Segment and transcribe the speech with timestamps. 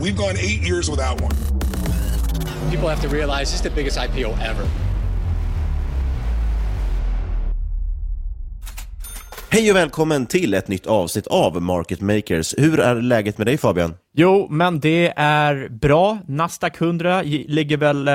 [0.00, 1.34] We've gone eight years without one.
[2.70, 4.66] People have to realize this is the biggest IPO ever.
[9.50, 12.54] Hej och välkommen till ett nytt avsnitt av Market Makers.
[12.58, 13.94] Hur är läget med dig Fabian?
[14.16, 16.18] Jo, men det är bra.
[16.26, 18.14] Nasdaq 100 ligger väl eh,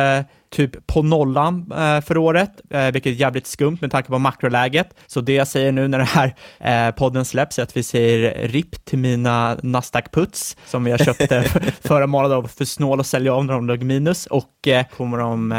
[0.53, 4.93] typ på nollan eh, för året, eh, vilket är jävligt skumt med tanke på makroläget.
[5.07, 8.47] Så det jag säger nu när den här eh, podden släpps är att vi säger
[8.47, 11.43] RIP till mina Nasdaq-puts som jag köpte
[11.81, 14.49] förra månaden för snål att sälja av när de låg minus och
[14.97, 15.49] kommer de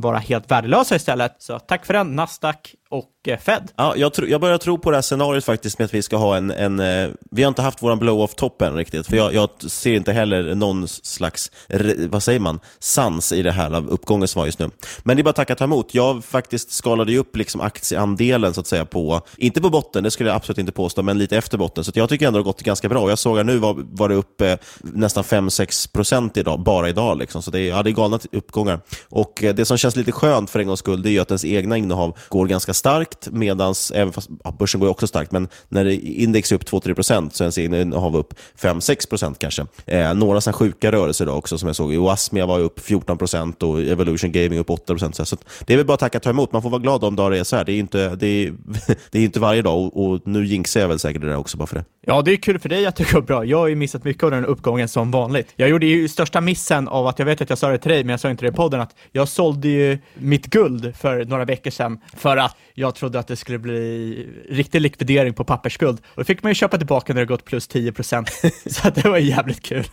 [0.00, 1.36] vara helt värdelösa istället.
[1.38, 3.08] Så tack för den, Nasdaq och
[3.40, 3.68] Fed.
[3.76, 6.16] Ja, jag, tro, jag börjar tro på det här scenariot faktiskt med att vi ska
[6.16, 6.76] ha en, en
[7.30, 10.88] vi har inte haft våran blow-off-topp än riktigt, för jag, jag ser inte heller någon
[10.88, 11.50] slags,
[12.08, 14.70] vad säger man, sans i det här av uppgången som var just nu.
[15.02, 15.94] Men det är bara att tacka ta emot.
[15.94, 20.10] Jag faktiskt skalade ju upp liksom aktieandelen så att säga på, inte på botten, det
[20.10, 21.84] skulle jag absolut inte påstå, men lite efter botten.
[21.84, 23.08] Så jag tycker ändå det har gått ganska bra.
[23.08, 27.18] Jag såg att nu var, var det upp eh, nästan 5-6 procent idag, bara idag.
[27.18, 27.42] Liksom.
[27.42, 28.80] Så det är, ja, det är galna uppgångar.
[29.08, 31.30] Och eh, det som känns lite skönt för en gångs skull, det är ju att
[31.30, 35.32] ens egna innehav går ganska starkt, medan, även fast ja, börsen går ju också starkt,
[35.32, 39.38] men när index är upp 2-3 procent så är ens egna innehav upp 5-6 procent
[39.38, 39.66] kanske.
[39.86, 41.92] Eh, några sådana sjuka rörelser idag också som jag såg.
[41.92, 45.28] Oasmia var upp 14 procent och Evolution Gaming upp 8 procent.
[45.28, 45.36] Så
[45.66, 46.52] det är väl bara att tacka och ta emot.
[46.52, 47.64] Man får vara glad om dagar det är så här.
[47.64, 48.52] Det är inte, det är,
[49.10, 51.56] det är inte varje dag och, och nu jinxar jag väl säkert det där också
[51.56, 51.84] bara för det.
[52.06, 53.44] Ja, det är kul för dig att det går bra.
[53.44, 55.52] Jag har ju missat mycket av den uppgången som vanligt.
[55.56, 58.04] Jag gjorde ju största missen av att, jag vet att jag sa det till dig,
[58.04, 61.44] men jag sa inte det i podden, att jag sålde ju mitt guld för några
[61.44, 65.98] veckor sedan för att jag trodde att det skulle bli riktig likvidering på pappersskuld.
[66.04, 68.30] Och då fick man ju köpa tillbaka när det gått plus 10 procent.
[68.66, 69.84] så det var jävligt kul.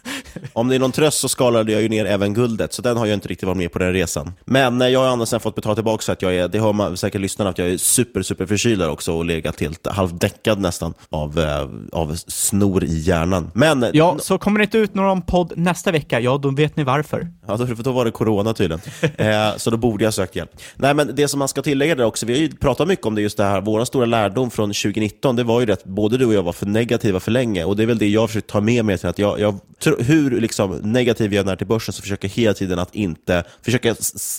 [0.53, 3.06] Om det är någon tröst så skalade jag ju ner även guldet, så den har
[3.06, 4.09] jag inte riktigt varit med på den resan.
[4.46, 7.22] Men jag har annars fått betala tillbaka så att jag är, det har man säkert
[7.22, 11.67] lyssnat att jag är super, super förkyld också och legat helt halvdäckad nästan av, eh,
[11.91, 13.52] av snor i hjärnan.
[13.53, 16.84] Men, ja, så kommer det inte ut någon podd nästa vecka, ja då vet ni
[16.84, 17.28] varför.
[17.47, 18.82] Ja, då, då var det corona tydligen.
[19.17, 20.52] eh, så då borde jag sökt hjälp.
[20.76, 23.16] Nej, men det som man ska tillägga där också, vi har ju pratat mycket om
[23.16, 26.26] det just det här, vår stora lärdom från 2019, det var ju att både du
[26.26, 28.50] och jag var för negativa för länge och det är väl det jag har försökt
[28.50, 29.59] ta med mig till att jag, jag
[30.00, 33.89] hur liksom negativ jag är till börsen så försöker jag hela tiden att inte, försöka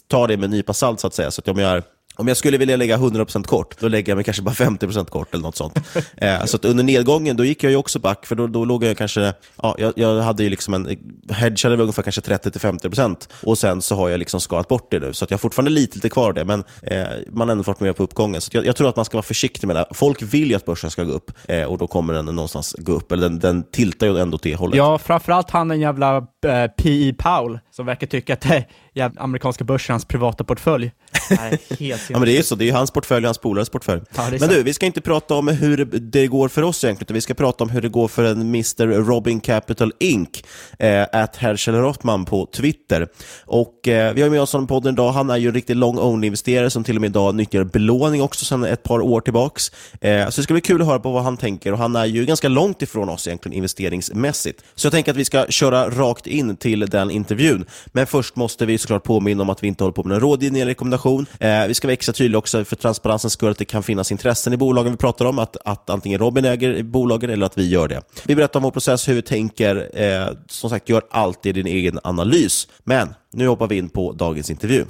[0.08, 1.30] ta det med en nypa salt så att säga.
[1.30, 1.82] Så att om jag är
[2.16, 5.34] Om jag skulle vilja lägga 100% kort, då lägger jag mig kanske bara 50% kort
[5.34, 5.78] eller något sånt.
[6.16, 8.84] eh, så att under nedgången, då gick jag ju också back, för då, då låg
[8.84, 10.86] jag kanske, ja, jag, jag hade ju liksom en,
[11.30, 15.12] hedgade väl ungefär kanske 30-50% och sen så har jag liksom skalat bort det nu,
[15.12, 17.80] så att jag har fortfarande lite, lite kvar det, men eh, man har ändå varit
[17.80, 18.40] med på uppgången.
[18.40, 19.86] Så jag, jag, tror att man ska vara försiktig med det.
[19.90, 22.92] Folk vill ju att börsen ska gå upp eh, och då kommer den någonstans gå
[22.92, 24.76] upp, eller den, den tiltar ju ändå till det hållet.
[24.76, 27.14] Ja, framförallt han den jävla eh, P.E.
[27.18, 30.92] Powell, som verkar tycka att det är amerikanska börsen hans privata portfölj.
[31.30, 34.02] Nej, helt ja, men det är så, det är hans portfölj och hans polares portfölj.
[34.16, 37.14] Ja, men du, vi ska inte prata om hur det går för oss egentligen, utan
[37.14, 38.86] vi ska prata om hur det går för en Mr.
[38.86, 40.44] Robin Capital Inc.
[40.78, 43.08] Eh, at Herschel Rothman på Twitter.
[43.46, 45.12] Och eh, Vi har med oss honom på podden idag.
[45.12, 48.44] Han är ju en riktigt long only-investerare som till och med idag nyttjar belåning också
[48.44, 49.72] sedan ett par år tillbaks.
[50.00, 52.06] Eh, så det ska bli kul att höra på vad han tänker och han är
[52.06, 54.64] ju ganska långt ifrån oss egentligen investeringsmässigt.
[54.74, 57.66] Så jag tänker att vi ska köra rakt in till den intervjun.
[57.86, 60.62] Men först måste vi såklart påminna om att vi inte håller på med någon rådgivning
[60.62, 61.26] eller rekommendation.
[61.40, 64.52] Eh, vi ska vara extra tydliga också för transparensens skull att det kan finnas intressen
[64.52, 67.88] i bolagen vi pratar om, att, att antingen Robin äger bolagen eller att vi gör
[67.88, 68.02] det.
[68.24, 69.90] Vi berättar om vår process, hur vi tänker.
[70.02, 72.68] Eh, som sagt, gör alltid din egen analys.
[72.84, 74.84] Men nu hoppar vi in på dagens intervju.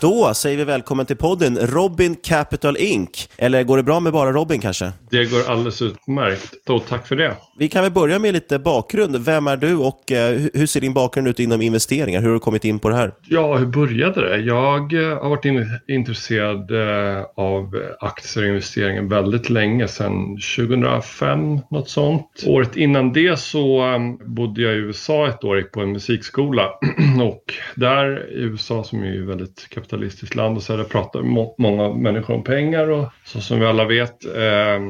[0.00, 3.28] Då säger vi välkommen till podden Robin Capital Inc.
[3.36, 4.92] Eller går det bra med bara Robin kanske?
[5.10, 6.54] Det går alldeles utmärkt.
[6.66, 7.36] Då, tack för det.
[7.60, 9.16] Vi kan väl börja med lite bakgrund.
[9.16, 12.20] Vem är du och eh, hur ser din bakgrund ut inom investeringar?
[12.20, 13.12] Hur har du kommit in på det här?
[13.28, 14.36] Ja, hur började det?
[14.36, 21.58] Jag eh, har varit in, intresserad eh, av aktier och investeringar väldigt länge, sedan 2005,
[21.70, 22.44] något sånt.
[22.46, 26.70] Året innan det så ehm, bodde jag i USA ett år, gick på en musikskola
[27.22, 31.22] och där i USA som är ju väldigt kapitalistiskt land och så där pratar
[31.58, 34.24] många människor om pengar och så som vi alla vet.
[34.24, 34.80] Eh,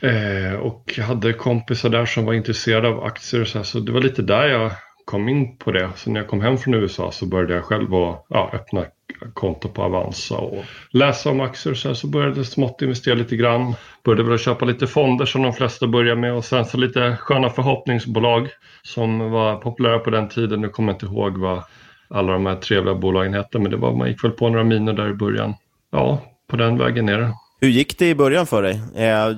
[0.00, 3.92] eh, och hade kompisar där som var intresserade av aktier och så, här, så det
[3.92, 4.70] var lite där jag
[5.04, 5.90] kom in på det.
[5.96, 8.84] Så när jag kom hem från USA så började jag själv att ja, öppna
[9.34, 13.14] konto på Avanza och läsa om aktier och så, här, så började jag smått investera
[13.14, 13.74] lite grann.
[14.04, 17.50] Började väl köpa lite fonder som de flesta börjar med och sen så lite sköna
[17.50, 18.48] förhoppningsbolag
[18.82, 20.60] som var populära på den tiden.
[20.60, 21.62] Nu kommer jag inte ihåg vad
[22.08, 23.58] alla de här trevliga bolagen hette.
[23.58, 25.54] Men det var, man gick väl på några miner där i början.
[25.90, 27.32] Ja, på den vägen är det.
[27.60, 28.80] Hur gick det i början för dig?
[28.94, 29.30] Eh,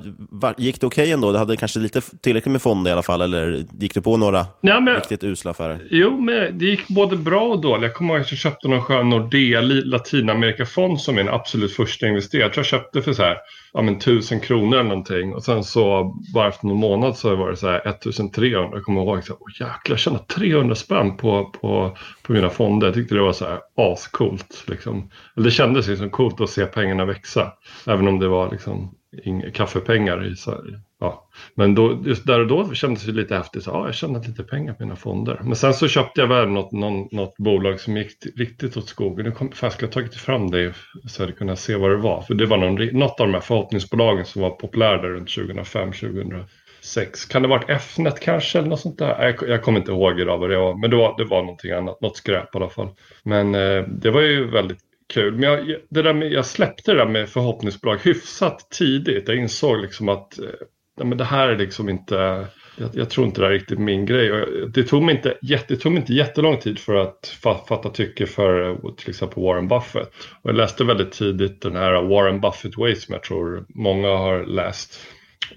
[0.57, 1.31] gick det okej okay ändå?
[1.31, 4.45] Du hade kanske lite tillräckligt med fonder i alla fall, eller gick du på några
[4.61, 5.87] ja, men, riktigt usla affärer?
[5.91, 7.83] Jo, men det gick både bra och dåligt.
[7.83, 12.41] Jag kommer ihåg att jag köpte någon skön Nordea Latinamerikafond som min absolut första investering.
[12.41, 13.37] Jag tror jag köpte för så här
[13.73, 15.33] ja, men, tusen kronor eller någonting.
[15.33, 18.69] Och sen så bara efter någon månad så var det så här 1300.
[18.73, 22.49] Jag kommer ihåg så här, åh jäklar, jag tjänade 300 spänn på, på, på mina
[22.49, 22.87] fonder.
[22.87, 24.63] Jag tyckte det var så här ascoolt.
[24.67, 25.09] Liksom.
[25.35, 27.53] Eller Det kändes liksom coolt att se pengarna växa.
[27.87, 28.95] Även om det var liksom
[29.53, 30.79] kaffepengar i Sverige.
[30.99, 31.29] Ja.
[31.55, 33.63] Men då, just där och då kändes det lite häftigt.
[33.63, 35.41] Så, ja, jag tjänade lite pengar på mina fonder.
[35.43, 39.25] Men sen så köpte jag väl något, någon, något bolag som gick riktigt åt skogen.
[39.25, 40.73] Nu kom, jag skulle ha tagit fram det
[41.07, 42.21] så jag hade kunnat se vad det var.
[42.21, 47.25] För det var någon, något av de här förhoppningsbolagen som var populära runt 2005, 2006.
[47.25, 49.23] Kan det ha varit Fnet kanske eller något sånt där?
[49.25, 50.75] Jag, jag kommer inte ihåg idag vad det var.
[50.75, 52.89] Men det var, det var någonting annat, något skräp i alla fall.
[53.23, 55.35] Men eh, det var ju väldigt kul.
[55.35, 59.27] Men jag, det där med, jag släppte det där med förhoppningsbolag hyfsat tidigt.
[59.27, 60.45] Jag insåg liksom att eh,
[60.97, 62.47] ja, men det här är liksom inte,
[62.77, 64.45] jag, jag, tror inte det är riktigt min grej.
[64.73, 68.69] Det tog, mig inte, det tog mig inte jättelång tid för att fatta tycke för
[68.69, 70.09] eh, till exempel Warren Buffett.
[70.41, 74.45] Och jag läste väldigt tidigt den här Warren Buffett Way som jag tror många har
[74.45, 74.99] läst.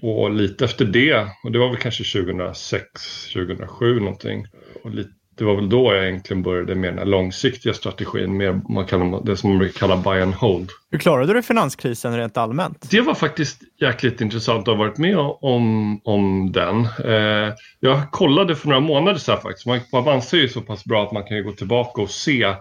[0.01, 4.45] Och lite efter det, och det var väl kanske 2006, 2007 någonting.
[4.83, 8.61] Och lite det var väl då jag egentligen började med den här långsiktiga strategin, mer
[8.69, 10.69] man kallar, det som man brukar kalla buy and hold.
[10.91, 12.87] Hur klarade du finanskrisen rent allmänt?
[12.91, 16.87] Det var faktiskt jäkligt intressant att ha varit med om, om den.
[17.05, 19.65] Eh, jag kollade för några månader sedan faktiskt.
[19.65, 22.53] Man, Avanza är ju så pass bra att man kan gå tillbaka och se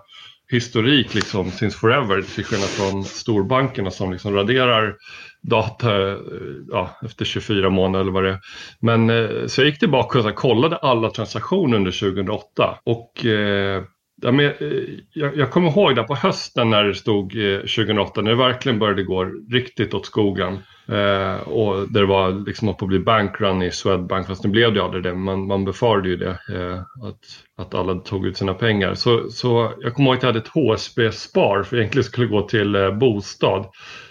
[0.52, 4.94] historik liksom since forever till skillnad från storbankerna som liksom raderar
[5.42, 6.18] data eh,
[6.70, 8.40] ja, efter 24 månader eller vad det är.
[8.80, 13.82] Men eh, så jag gick tillbaka och kollade alla transaktioner under 2008 och eh,
[14.23, 14.52] Ja, men, eh,
[15.12, 18.79] jag, jag kommer ihåg det på hösten när det stod eh, 2008 när det verkligen
[18.79, 20.59] började gå riktigt åt skogen.
[20.88, 24.75] Eh, och där det var liksom på att bli bankrun i Swedbank, fast nu blev
[24.75, 25.14] det aldrig det.
[25.14, 27.21] Man, man befarade ju det, eh, att,
[27.57, 28.95] att alla tog ut sina pengar.
[28.95, 32.75] Så, så jag kommer ihåg att jag hade ett HSB-spar för egentligen skulle gå till
[32.75, 33.61] eh, bostad.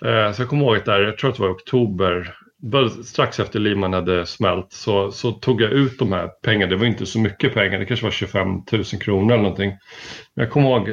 [0.06, 2.36] Eh, så jag kommer ihåg att där, jag tror att det var i oktober
[3.04, 6.70] strax efter Lehman hade smält så, så tog jag ut de här pengarna.
[6.70, 9.70] Det var inte så mycket pengar, det kanske var 25 000 kronor eller någonting.
[10.36, 10.90] Men jag kommer ihåg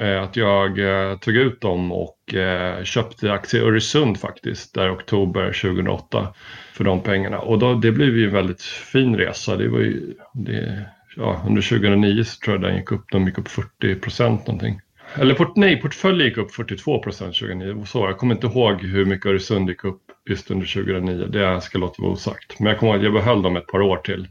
[0.00, 4.86] Eh, att jag eh, tog ut dem och eh, köpte aktier i Öresund faktiskt, där
[4.86, 6.34] i oktober 2008
[6.72, 7.38] för de pengarna.
[7.38, 9.56] Och då, det blev ju en väldigt fin resa.
[9.56, 13.38] Det var ju, det, ja, under 2009 så tror jag den gick upp, de gick
[13.38, 14.80] upp 40 procent någonting.
[15.14, 17.84] eller port, nej, portfölj gick upp 42 procent 2009.
[17.86, 21.26] Så, jag kommer inte ihåg hur mycket Öresund gick upp just under 2009.
[21.26, 22.60] Det ska låta vara osagt.
[22.60, 24.28] Men jag kommer ihåg att jag behöll dem ett par år till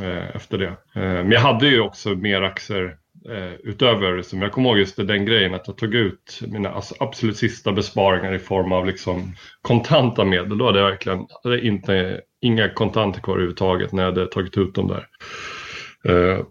[0.00, 0.66] eh, efter det.
[0.68, 2.96] Eh, men jag hade ju också mer aktier
[3.28, 6.94] eh, utöver som Jag kommer ihåg just den grejen att jag tog ut mina alltså,
[7.00, 10.58] absolut sista besparingar i form av liksom kontanta medel.
[10.58, 14.74] Då hade jag verkligen hade inte, inga kontanter kvar överhuvudtaget när jag hade tagit ut
[14.74, 15.06] de där
[16.08, 16.44] eh,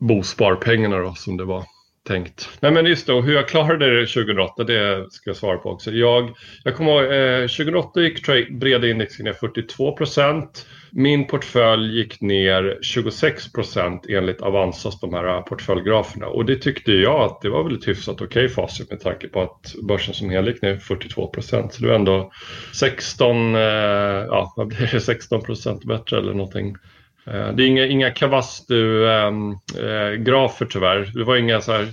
[0.00, 1.64] bosparpengarna då, som det var
[2.06, 2.48] tänkt.
[2.60, 5.70] Nej men just det, och hur jag klarade det 2008, det ska jag svara på
[5.70, 5.90] också.
[5.90, 10.66] Jag, jag kommer ihåg, eh, 2008 gick breda index ner 42 procent.
[10.90, 16.26] Min portfölj gick ner 26 procent enligt Avanzas de här portföljgraferna.
[16.26, 19.28] Och det tyckte jag att det var väl ett hyfsat okej okay facit med tanke
[19.28, 21.74] på att börsen som helhet gick ner 42 procent.
[21.74, 22.32] Så det var ändå
[22.74, 26.76] 16, eh, ja vad blir det, 16 procent bättre eller någonting.
[27.26, 31.10] Eh, det är inga, inga Kavastu-grafer ehm, äh, tyvärr.
[31.14, 31.88] Det var inga så här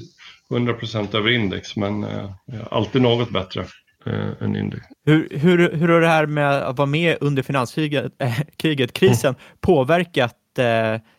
[0.50, 2.30] 100% över index, men äh,
[2.70, 3.66] alltid något bättre
[4.06, 4.84] äh, än index.
[5.06, 9.30] Hur, hur, hur har det här med att vara med under finanskriget, äh, kriget, krisen,
[9.30, 9.40] mm.
[9.62, 10.38] påverkat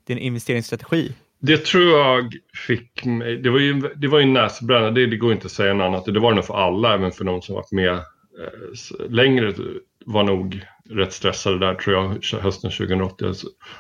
[0.07, 1.13] din investeringsstrategi?
[1.41, 2.33] Det tror jag
[2.67, 5.75] fick mig, det var ju, det var ju näsbränna, det, det går inte att säga
[5.75, 6.05] något annat.
[6.05, 8.01] Det var det nog för alla, även för de som varit med
[9.09, 9.53] längre
[10.07, 13.27] var nog rätt stressade där tror jag hösten 2080.
[13.27, 13.35] Det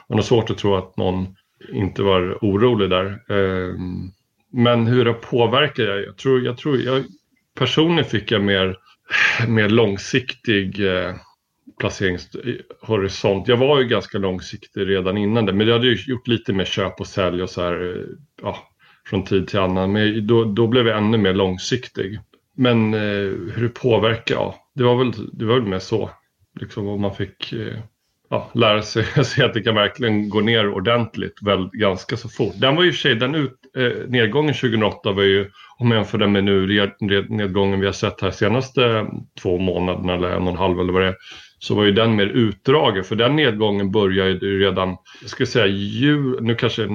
[0.07, 1.37] var nog svårt att tro att någon
[1.73, 3.07] inte var orolig där.
[3.29, 4.11] Ehm,
[4.53, 6.05] men hur det påverkar jag?
[6.05, 7.05] Jag tror, jag tror jag,
[7.59, 8.77] personligen fick jag mer,
[9.49, 11.15] mer långsiktig eh,
[11.79, 13.49] placeringshorisont.
[13.49, 16.65] Jag var ju ganska långsiktig redan innan det, men jag hade ju gjort lite mer
[16.65, 18.03] köp och sälj och så här, eh,
[18.43, 18.59] ja,
[19.07, 19.93] från tid till annan.
[19.93, 22.21] Men då, då blev jag ännu mer långsiktig.
[22.57, 23.01] Men eh,
[23.55, 26.11] hur det påverkar, ja, det var väl, det var väl mer så.
[26.61, 27.79] Liksom om man fick eh,
[28.31, 32.55] ja, lära sig se att det kan verkligen gå ner ordentligt väl, ganska så fort.
[32.57, 36.19] Den var ju för sig, den ut, eh, nedgången 2008 var ju, om jag jämför
[36.19, 36.91] den med nu
[37.29, 39.07] nedgången vi har sett här senaste
[39.43, 41.17] två månaderna eller en och en halv eller vad det är,
[41.59, 43.05] så var ju den mer utdragen.
[43.05, 46.89] För den nedgången började ju redan, jag skulle säga jul, nu kanske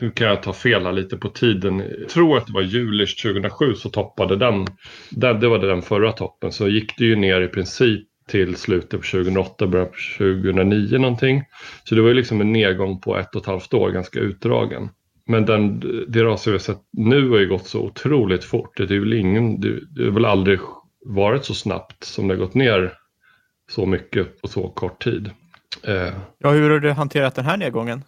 [0.00, 1.82] nu kan jag ta fel här lite på tiden.
[2.00, 4.66] Jag tror att det var juli 2007 så toppade den.
[5.10, 5.40] den.
[5.40, 6.52] Det var den förra toppen.
[6.52, 11.44] Så gick det ju ner i princip till slutet på 2008, början på 2009 någonting.
[11.84, 14.88] Så det var ju liksom en nedgång på ett och ett halvt år, ganska utdragen.
[15.26, 18.76] Men den, det raset vi har sett nu har ju gått så otroligt fort.
[18.76, 20.58] Det är väl ingen, det har väl aldrig
[21.04, 22.92] varit så snabbt som det har gått ner
[23.70, 25.30] så mycket på så kort tid.
[25.82, 28.04] Eh, ja, hur har du hanterat den här nedgången?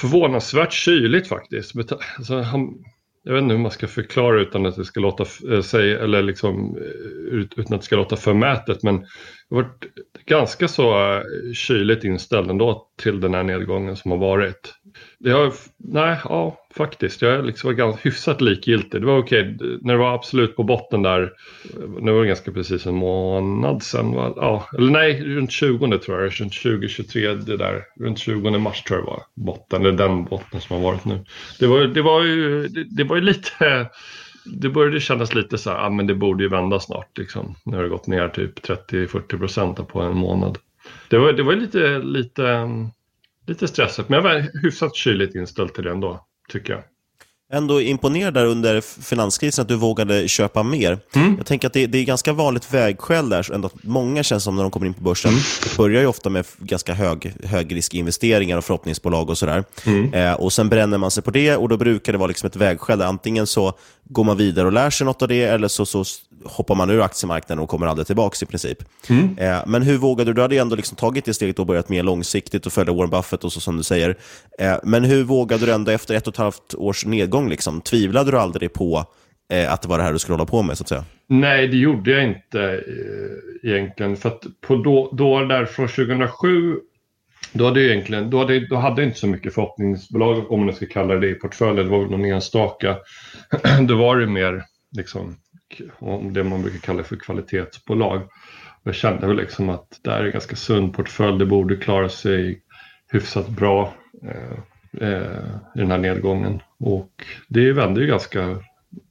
[0.00, 1.74] Förvånansvärt kyligt faktiskt.
[2.16, 2.84] Alltså, han,
[3.28, 5.92] jag vet inte hur man ska förklara utan att det ska låta äh, eh, sig,
[5.92, 8.82] eller liksom, eh, utan att det ska låta förmätet.
[8.82, 9.06] Men
[9.48, 9.84] jag har varit
[10.26, 11.22] ganska så eh,
[11.54, 14.74] kyligt inställd ändå till den här nedgången som har varit.
[15.18, 17.22] Det har, nej, ja, faktiskt.
[17.22, 19.00] Jag liksom var ganska hyfsat likgiltig.
[19.00, 19.78] Det var okej, okay.
[19.80, 21.32] när det var absolut på botten där,
[22.00, 26.22] nu var det ganska precis en månad sedan, var, ja, eller nej, runt 20 tror
[26.22, 30.60] jag, runt 20-23 det där, runt 20 mars tror jag var botten, eller den botten
[30.60, 31.24] som har varit nu.
[31.58, 33.86] Det var, det var ju, det, det var ju lite,
[34.44, 37.54] det började kännas lite så här, ja men det borde ju vända snart liksom.
[37.64, 40.58] Nu har det gått ner typ 30-40 procent på en månad.
[41.08, 42.68] Det var, det var lite, lite,
[43.46, 46.82] lite stressigt, men jag var hyfsat kyligt inställd till det ändå tycker jag.
[47.52, 50.98] Ändå imponerad där under finanskrisen att du vågade köpa mer.
[51.14, 51.34] Mm.
[51.36, 54.56] Jag tänker att det, det, är ganska vanligt vägskäl där, ändå att många känns som
[54.56, 55.42] när de kommer in på börsen, mm.
[55.76, 59.64] börjar ju ofta med ganska hög, högriskinvesteringar och förhoppningsbolag och sådär.
[59.86, 60.14] Mm.
[60.14, 62.56] Eh, och sen bränner man sig på det och då brukar det vara liksom ett
[62.56, 63.02] vägskäl.
[63.02, 63.72] Antingen så
[64.04, 66.04] går man vidare och lär sig något av det eller så, så
[66.50, 68.78] hoppar man ur aktiemarknaden och kommer aldrig tillbaka i princip.
[69.10, 69.38] Mm.
[69.38, 70.34] Eh, men hur vågade du?
[70.34, 73.44] Du hade ändå liksom tagit det steget och börjat mer långsiktigt och följa Warren Buffett
[73.44, 74.16] och så som du säger.
[74.58, 77.48] Eh, men hur vågade du ändå efter ett och ett halvt års nedgång?
[77.48, 77.80] Liksom?
[77.80, 79.04] Tvivlade du aldrig på
[79.52, 80.78] eh, att det var det här du skulle hålla på med?
[80.78, 81.04] så att säga?
[81.28, 84.16] Nej, det gjorde jag inte eh, egentligen.
[84.16, 86.76] För att på då, då där från 2007
[87.52, 90.74] då hade, jag egentligen, då, hade, då hade jag inte så mycket förhoppningsbolag, om man
[90.74, 91.86] ska kalla det det, i portföljen.
[91.86, 92.96] Det var någon enstaka.
[93.88, 94.62] då var det mer
[94.96, 95.36] liksom,
[95.98, 98.22] om det man brukar kalla för kvalitetsbolag.
[98.82, 101.38] Jag kände väl liksom att det är en ganska sund portfölj.
[101.38, 102.62] Det borde klara sig
[103.12, 105.44] hyfsat bra eh, eh
[105.74, 106.62] i den här nedgången.
[106.78, 108.58] Och det vände ju ganska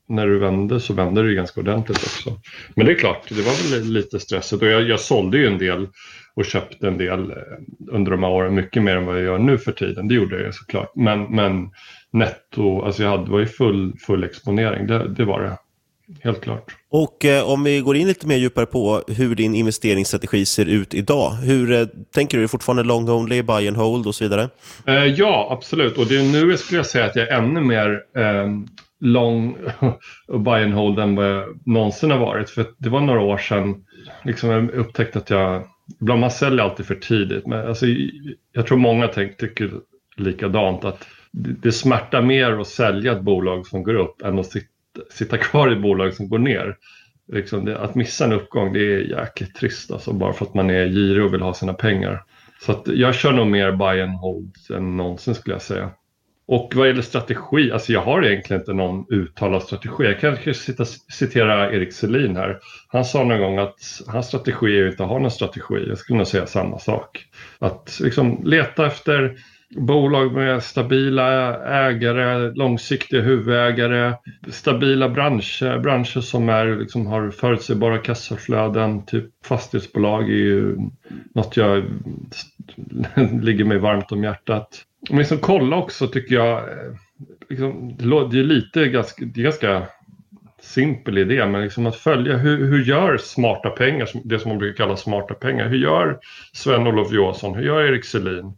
[0.10, 2.40] när du vände så vände det ju ganska ordentligt också.
[2.76, 5.58] Men det är klart, det var väl lite stressigt och jag, jag sålde ju en
[5.58, 5.88] del
[6.36, 7.38] och köpte en del eh,
[7.92, 10.08] under de här åren, mycket mer än vad jag gör nu för tiden.
[10.08, 10.92] Det gjorde jag såklart.
[10.96, 11.70] Men, men
[12.12, 15.58] netto, alltså jag hade, var ju full, full exponering, det, det var det.
[16.24, 16.76] Helt klart.
[16.90, 20.94] Och eh, om vi går in lite mer djupare på hur din investeringsstrategi ser ut
[20.94, 21.32] idag.
[21.32, 22.42] Hur eh, tänker du?
[22.42, 24.50] Är det fortfarande long only, buy and hold och så vidare?
[24.86, 25.98] Eh, ja, absolut.
[25.98, 28.48] Och det är nu skulle jag säga att jag är ännu mer eh,
[29.00, 29.58] lång
[30.28, 32.50] och buy and hold än vad jag någonsin har varit.
[32.50, 33.86] För det var några år sedan
[34.24, 35.64] liksom jag upptäckte att jag,
[36.02, 37.48] ibland man säljer alltid för tidigt.
[37.48, 37.86] Men alltså,
[38.54, 39.72] jag tror många tänk, tycker
[40.18, 44.46] likadant att det, det smärtar mer att sälja ett bolag som går upp än att
[44.46, 44.68] sitta,
[45.10, 46.75] sitta kvar i ett bolag som går ner.
[47.34, 50.70] Liksom det, att missa en uppgång det är jäkligt trist alltså, bara för att man
[50.70, 52.24] är girig och vill ha sina pengar.
[52.62, 55.92] Så att jag kör nog mer buy and hold än någonsin skulle jag säga.
[56.48, 60.04] Och vad gäller strategi, alltså jag har egentligen inte någon uttalad strategi.
[60.04, 62.60] Jag kan cita, citera Erik Selin här.
[62.88, 65.86] Han sa någon gång att hans strategi är att inte ha någon strategi.
[65.88, 67.25] Jag skulle nog säga samma sak.
[67.60, 69.38] Att liksom leta efter
[69.76, 74.14] bolag med stabila ägare, långsiktiga huvudägare,
[74.48, 79.06] stabila branscher, branscher som är, liksom, har förutsägbara kassaflöden.
[79.06, 80.78] Typ fastighetsbolag är ju
[81.36, 81.84] något jag
[83.42, 84.84] ligger mig varmt om hjärtat.
[85.10, 86.94] Men liksom kolla också tycker jag, eh,
[87.50, 87.98] liksom,
[88.32, 89.88] det är lite ganska, det är ganska
[90.62, 94.84] simpel idé, men liksom att följa hur, hur gör smarta pengar, det som man brukar
[94.84, 96.20] kalla smarta pengar, hur gör
[96.54, 98.54] Sven-Olof Johansson, hur gör Erik Selin?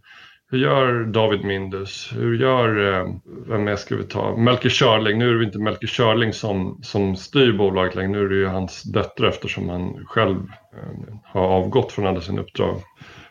[0.51, 2.11] Hur gör David Mindus?
[2.15, 3.13] Hur gör, eh,
[3.47, 4.35] vem mer ska vi ta?
[4.35, 5.19] Melker Körling.
[5.19, 8.11] Nu är det inte Melker Körling som, som styr bolaget längre.
[8.11, 10.37] Nu är det ju hans döttrar eftersom han själv
[10.73, 12.81] eh, har avgått från alla sina uppdrag.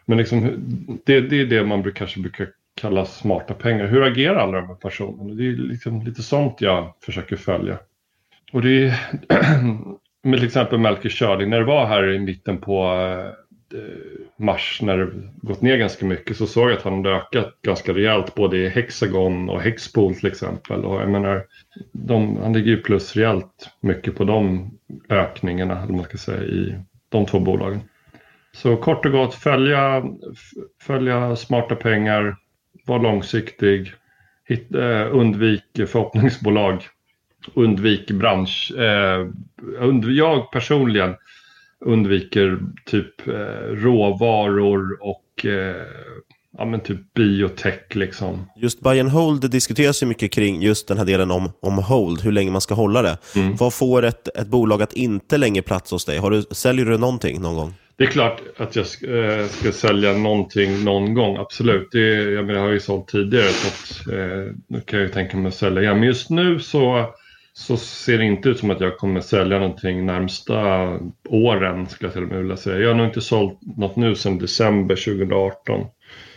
[0.07, 0.41] Men liksom,
[1.05, 2.49] det, det är det man brukar, kanske brukar
[2.81, 3.87] kalla smarta pengar.
[3.87, 5.35] Hur agerar alla de här personerna?
[5.35, 7.79] Det är liksom lite sånt jag försöker följa.
[8.53, 8.95] Och det är
[10.23, 11.51] med till exempel Melker Körling.
[11.51, 15.11] När det var här i mitten på eh, Eh, mars när det
[15.43, 18.69] gått ner ganska mycket så såg jag att han hade ökat ganska rejält både i
[18.69, 20.85] Hexagon och Hexpool till exempel.
[20.85, 21.45] Och jag menar,
[21.93, 24.71] de, han ligger ju plus rejält mycket på de
[25.09, 26.75] ökningarna, eller man ska säga, i
[27.09, 27.81] de två bolagen.
[28.53, 30.05] Så kort och gott följa,
[30.83, 32.37] följa smarta pengar,
[32.87, 33.93] var långsiktig,
[34.45, 36.83] hit, eh, undvik förhoppningsbolag,
[37.55, 38.73] undvik bransch.
[38.79, 39.27] Eh,
[39.81, 41.15] und, jag personligen
[41.85, 43.35] undviker typ eh,
[43.75, 45.87] råvaror och eh,
[46.59, 48.47] ja, men typ biotech liksom.
[48.57, 52.21] Just buy and hold diskuteras ju mycket kring just den här delen om, om hold,
[52.21, 53.19] hur länge man ska hålla det.
[53.37, 53.57] Mm.
[53.57, 56.19] Vad får ett, ett bolag att inte längre plats hos dig?
[56.19, 57.75] Har du, säljer du någonting någon gång?
[57.97, 61.89] Det är klart att jag ska, äh, ska sälja någonting någon gång, absolut.
[61.93, 65.13] Det, jag, menar, jag har ju sålt tidigare så att, äh, nu kan jag ju
[65.13, 65.99] tänka mig att sälja igen.
[65.99, 67.15] Men just nu så
[67.59, 70.89] så ser det inte ut som att jag kommer sälja någonting närmsta
[71.29, 72.79] åren skulle jag till och med vilja säga.
[72.79, 75.81] Jag har nog inte sålt något nu sedan december 2018.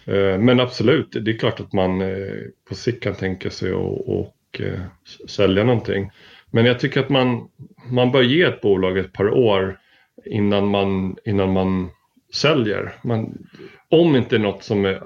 [0.06, 2.36] Eh, men absolut, det är klart att man eh,
[2.70, 4.80] på sikt kan tänka sig att eh,
[5.28, 6.12] sälja någonting.
[6.52, 7.50] Men jag tycker att man,
[7.92, 9.80] man bör ge ett bolag ett par år
[10.26, 11.90] innan man, innan man
[12.34, 12.94] säljer.
[13.04, 13.48] Man,
[13.90, 15.04] om inte något som är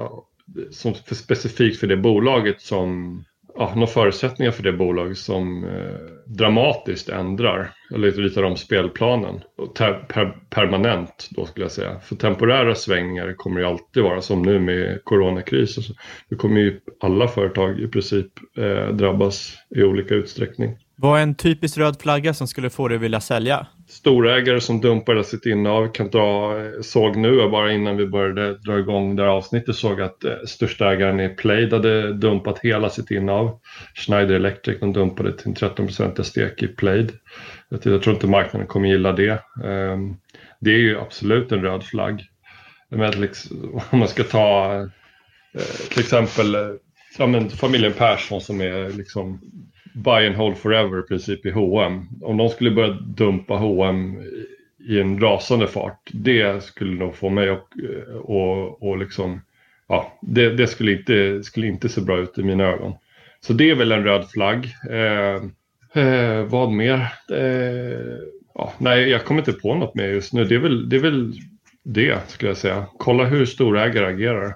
[0.72, 3.24] som specifikt för det bolaget som
[3.58, 9.42] ja, några förutsättningar för det bolag som eh, dramatiskt ändrar eller ritar om spelplanen.
[9.76, 12.00] Per, permanent då skulle jag säga.
[12.00, 15.84] För temporära svängningar kommer ju alltid vara som nu med coronakrisen.
[16.30, 20.78] Nu kommer ju alla företag i princip eh, drabbas i olika utsträckning.
[20.96, 23.68] Vad är en typisk röd flagga som skulle få dig att vilja sälja?
[24.06, 28.80] Storägare som dumpar sitt innehav kan dra, eh, såg nu bara innan vi började dra
[28.80, 33.12] igång det här avsnittet såg att eh, största ägaren i Plaid hade dumpat hela sitt
[33.12, 33.60] innehav.
[33.96, 37.12] Schneider Electric de dumpade till en 13 stek i Plaid.
[37.70, 39.32] Jag tror inte marknaden kommer gilla det.
[39.64, 39.98] Eh,
[40.60, 42.22] det är ju absolut en röd flagg.
[42.90, 44.76] Men liksom, om man ska ta
[45.54, 46.62] eh, till exempel eh,
[47.18, 49.42] ja, men familjen Persson som är liksom
[49.96, 52.08] buy and hold forever i princip i H&M.
[52.22, 54.16] Om de skulle börja dumpa H&M
[54.88, 57.68] i en rasande fart, det skulle nog få mig att
[58.22, 59.42] och, och liksom,
[59.88, 62.94] ja, det, det, skulle, inte, skulle inte se bra ut i mina ögon.
[63.40, 64.76] Så det är väl en röd flagg.
[64.90, 65.36] Eh,
[66.04, 67.14] eh, vad mer?
[67.32, 68.18] Eh,
[68.54, 70.46] ja, nej, jag kommer inte på något mer just nu.
[70.46, 71.34] Det är väl det, är väl
[71.84, 72.86] det skulle jag säga.
[72.98, 74.54] Kolla hur storägare agerar.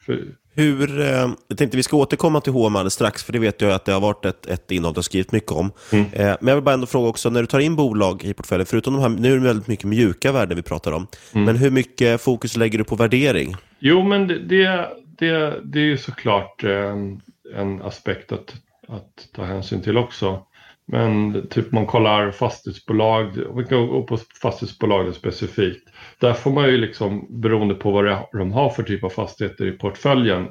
[0.00, 0.22] För,
[0.56, 1.06] hur, eh,
[1.48, 3.92] jag tänkte vi ska återkomma till H&M alldeles strax, för det vet jag att det
[3.92, 5.72] har varit ett, ett innehåll du har skrivit mycket om.
[5.92, 6.04] Mm.
[6.12, 8.66] Eh, men jag vill bara ändå fråga också, när du tar in bolag i portföljen,
[8.66, 11.44] förutom de här, nu är det väldigt mycket mjuka värden vi pratar om, mm.
[11.44, 13.56] men hur mycket fokus lägger du på värdering?
[13.78, 14.88] Jo, men det, det,
[15.18, 17.12] det, det är ju såklart en,
[17.54, 18.54] eh, en aspekt att,
[18.88, 20.42] att ta hänsyn till också.
[20.88, 25.88] Men typ man kollar fastighetsbolag, vi kan gå på fastighetsbolagen specifikt.
[26.20, 29.72] Där får man ju liksom, beroende på vad de har för typ av fastigheter i
[29.72, 30.48] portföljen,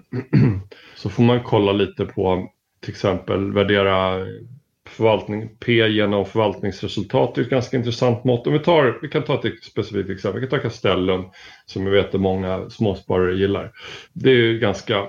[0.96, 2.52] så får man kolla lite på
[2.82, 4.26] till exempel värdera
[4.90, 7.36] förvaltning, P genom förvaltningsresultat.
[7.36, 8.48] Det är ett ganska intressant mått.
[8.48, 10.42] Om vi, tar, vi kan ta ett specifikt exempel.
[10.42, 11.26] Vi kan ta Castellum
[11.66, 13.72] som jag vet att många småsparare gillar.
[14.14, 15.04] Det är ju ganska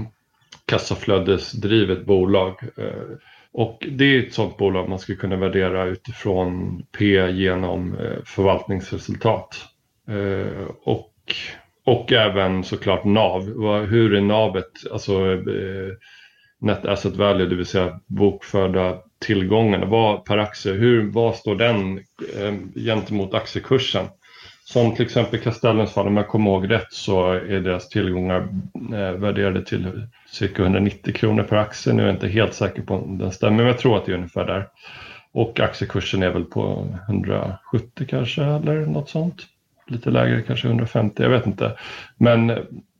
[0.66, 2.60] kassaflödesdrivet bolag.
[2.76, 3.16] Eh,
[3.52, 9.69] och det är ett sådant bolag man skulle kunna värdera utifrån P genom eh, förvaltningsresultat.
[10.10, 11.12] Eh, och,
[11.84, 13.42] och även såklart NAV.
[13.86, 15.92] Hur är NAVet, alltså eh,
[16.60, 21.98] Net Asset Value, det vill säga bokförda tillgångarna vad, per aktie, hur, vad står den
[22.38, 24.06] eh, gentemot aktiekursen?
[24.64, 28.48] Som till exempel Castellens fall, om jag kommer ihåg rätt så är deras tillgångar
[28.92, 31.92] eh, värderade till cirka 190 kronor per aktie.
[31.92, 34.12] Nu är jag inte helt säker på om den stämmer, men jag tror att det
[34.12, 34.68] är ungefär där.
[35.32, 39.46] Och aktiekursen är väl på 170 kanske eller något sånt.
[39.90, 41.78] Lite lägre, kanske 150, jag vet inte.
[42.16, 42.52] Men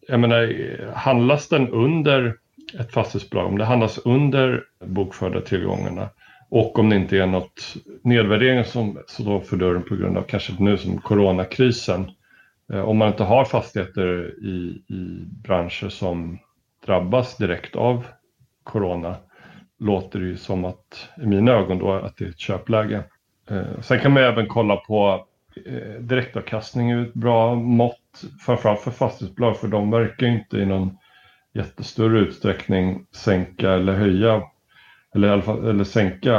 [0.09, 0.55] jag menar,
[0.95, 2.37] handlas den under
[2.79, 6.09] ett fastighetsbolag, om det handlas under bokförda tillgångarna
[6.51, 10.53] och om det inte är något nedvärdering som står för dörren på grund av kanske
[10.59, 12.11] nu som coronakrisen.
[12.73, 16.39] Eh, om man inte har fastigheter i, i branscher som
[16.87, 18.07] drabbas direkt av
[18.63, 19.17] corona
[19.79, 23.03] låter det ju som att, i mina ögon då, att det är ett köpläge.
[23.51, 25.27] Eh, sen kan man även kolla på
[25.67, 30.97] eh, direktavkastning är ett bra mått, framförallt för fastighetsbolag, för de verkar inte i någon
[31.55, 34.43] jättestörre utsträckning sänka eller höja
[35.15, 36.37] eller, fall, eller sänka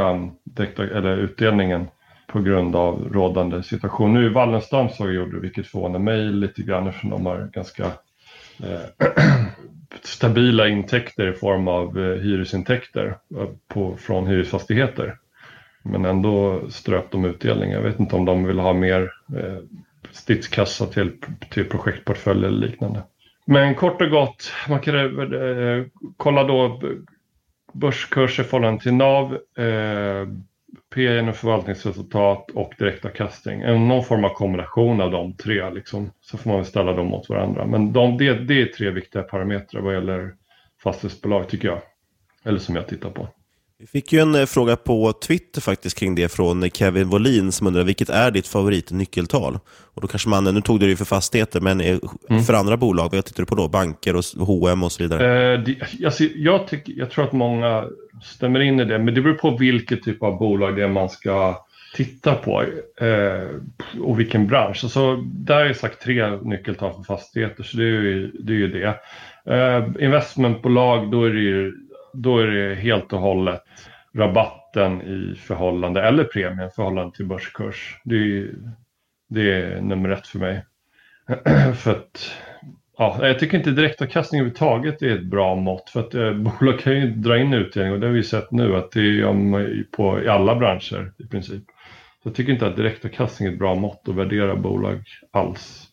[0.77, 1.87] eller utdelningen
[2.27, 4.13] på grund av rådande situation.
[4.13, 7.85] Nu i Wallenstam så gjorde vilket förvånar mig lite grann eftersom de har ganska
[8.63, 9.07] eh,
[10.01, 15.17] stabila intäkter i form av eh, hyresintäkter eh, på, från hyresfastigheter.
[15.83, 17.75] Men ändå ströp de utdelningen.
[17.75, 19.57] Jag vet inte om de vill ha mer eh,
[20.11, 21.11] stridskassa till,
[21.49, 23.03] till projektportfölj eller liknande.
[23.45, 25.85] Men kort och gott, man kan eh,
[26.17, 26.81] kolla då
[27.73, 30.27] börskurs i förhållande till NAV, eh,
[30.93, 33.87] P genom förvaltningsresultat och direktavkastning.
[33.87, 35.69] Någon form av kombination av de tre.
[35.69, 36.11] Liksom.
[36.21, 37.65] Så får man väl ställa dem mot varandra.
[37.65, 40.33] Men de, det, det är tre viktiga parametrar vad gäller
[40.83, 41.81] fastighetsbolag tycker jag.
[42.45, 43.27] Eller som jag tittar på.
[43.81, 47.67] Vi fick ju en eh, fråga på Twitter faktiskt kring det från Kevin Wåhlin som
[47.67, 49.59] undrar vilket är ditt favoritnyckeltal?
[49.93, 52.43] Och då kanske man, nu tog du det för fastigheter, men mm.
[52.43, 53.67] för andra bolag, vad tittar du på då?
[53.67, 55.53] Banker och H&M och så vidare?
[55.53, 57.85] Eh, det, alltså, jag, tycker, jag tror att många
[58.23, 61.09] stämmer in i det, men det beror på vilket typ av bolag det är man
[61.09, 61.65] ska
[61.95, 62.63] titta på
[63.01, 63.47] eh,
[64.01, 64.79] och vilken bransch.
[64.83, 68.53] Alltså, där har jag sagt tre nyckeltal för fastigheter, så det är ju det.
[68.53, 68.99] Är ju det.
[69.45, 71.73] Eh, investmentbolag, då är det ju
[72.13, 73.63] då är det helt och hållet
[74.13, 77.99] rabatten i förhållande, eller premien i förhållande till börskurs.
[78.03, 78.49] Det är,
[79.29, 80.65] det är nummer ett för mig.
[81.75, 82.31] för att
[82.97, 86.93] ja, jag tycker inte direktavkastning överhuvudtaget är ett bra mått för att eh, bolag kan
[86.93, 90.21] ju dra in utdelning och det har vi sett nu att det är om, på,
[90.23, 91.63] i alla branscher i princip.
[92.23, 95.87] Så jag tycker inte att direktavkastning är ett bra mått att värdera bolag alls.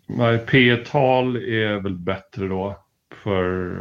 [0.46, 2.78] P tal är väl bättre då
[3.24, 3.76] för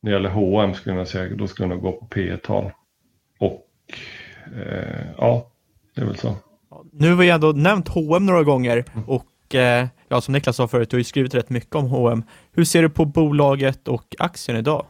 [0.00, 2.70] när det gäller H&M skulle jag säga, då skulle jag gå på P tal
[3.38, 3.66] Och
[4.56, 5.50] eh, ja,
[5.94, 6.36] det är väl så.
[6.92, 10.90] Nu har vi ändå nämnt H&M några gånger och eh, ja, som Niklas sa förut,
[10.90, 12.22] du har ju skrivit rätt mycket om H&M.
[12.52, 14.86] Hur ser du på bolaget och aktien idag?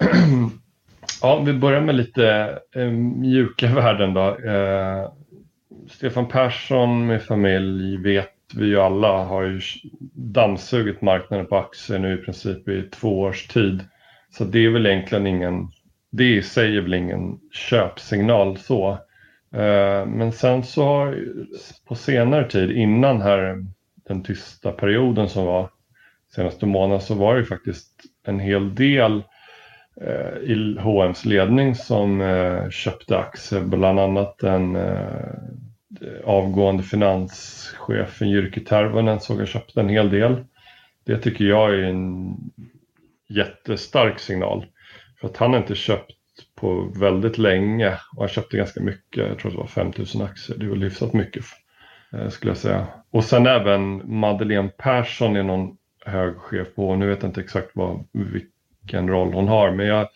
[1.22, 4.38] ja, vi börjar med lite eh, mjuka värden då.
[4.38, 5.12] Eh,
[5.90, 9.60] Stefan Persson med familj vet vi ju alla har ju
[10.14, 13.84] dammsugit marknaden på aktier nu i princip i två års tid.
[14.32, 15.68] Så det är väl egentligen ingen,
[16.10, 18.90] det i sig är väl ingen köpsignal så.
[19.54, 21.24] Eh, men sen så har
[21.88, 23.64] på senare tid, innan här
[24.08, 25.70] den tysta perioden som var
[26.34, 27.90] senaste månaden, så var det faktiskt
[28.26, 29.22] en hel del
[30.00, 34.78] eh, i H&M's ledning som eh, köpte aktier, bland annat den
[36.24, 40.44] avgående finanschefen Jyrki Tervonen såg jag köpte en hel del.
[41.04, 42.36] Det tycker jag är en
[43.36, 44.66] jättestark signal.
[45.20, 46.12] För att han har inte köpt
[46.54, 50.58] på väldigt länge och han köpte ganska mycket, jag tror det var 5000 aktier.
[50.58, 51.44] Det var hyfsat mycket
[52.12, 52.86] eh, skulle jag säga.
[53.10, 57.70] Och sen även Madeleine Persson är någon hög chef på, nu vet jag inte exakt
[57.74, 60.08] vad, vilken roll hon har, men jag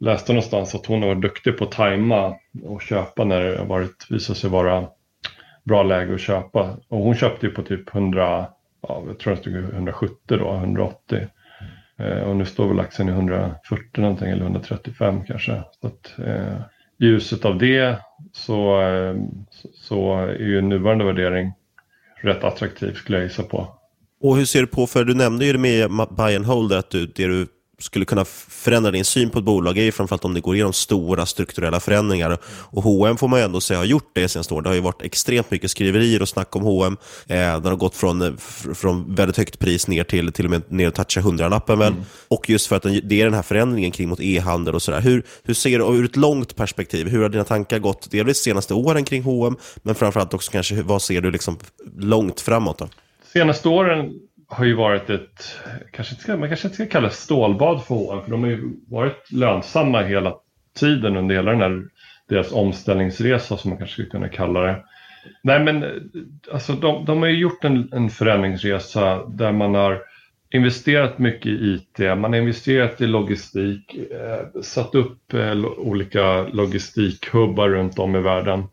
[0.00, 3.66] läste någonstans att hon har varit duktig på att tajma och köpa när det har
[3.66, 4.88] varit, visar sig vara
[5.64, 6.76] bra läge att köpa.
[6.88, 8.46] Och hon köpte ju på typ 100,
[8.80, 11.28] ja, jag tror det 170 då, 180.
[11.98, 15.62] Eh, och nu står väl aktien i 140 någonting eller 135 kanske.
[15.80, 16.56] Så att, eh,
[16.98, 17.98] I ljuset av det
[18.32, 19.14] så, eh,
[19.74, 21.52] så är ju nuvarande värdering
[22.22, 23.68] rätt attraktiv skulle jag gissa på.
[24.20, 26.90] Och hur ser du på, för du nämnde ju det med buy and hold, att
[26.90, 27.46] du, det du
[27.78, 30.72] skulle kunna förändra din syn på ett bolag är ju framförallt om det går igenom
[30.72, 32.38] stora strukturella förändringar.
[32.46, 34.64] Och H&M får man ju ändå säga har gjort det senaste året.
[34.64, 36.96] Det har ju varit extremt mycket skriverier och snack om H&M.
[37.26, 38.38] Eh, den har gått från,
[38.74, 41.92] från väldigt högt pris ner till till och med ner och toucha hundralappen väl.
[41.92, 42.04] Mm.
[42.28, 45.00] Och just för att det är den här förändringen kring mot e-handel och sådär.
[45.00, 48.50] Hur, hur ser du, ur ett långt perspektiv, hur har dina tankar gått delvis de
[48.50, 51.58] senaste åren kring H&M men framförallt också kanske vad ser du liksom
[51.98, 52.78] långt framåt?
[52.78, 52.88] Då?
[53.32, 54.12] Senaste åren
[54.48, 55.58] har ju varit ett,
[55.92, 58.72] kanske inte, man kanske inte ska kalla det stålbad för H&M för de har ju
[58.88, 60.34] varit lönsamma hela
[60.78, 61.82] tiden under hela den här
[62.28, 64.84] deras omställningsresa som man kanske skulle kunna kalla det.
[65.42, 65.84] Nej men
[66.52, 70.02] alltså de, de har ju gjort en, en förändringsresa där man har
[70.50, 77.68] investerat mycket i IT, man har investerat i logistik, eh, satt upp eh, olika logistikhubbar
[77.68, 78.64] runt om i världen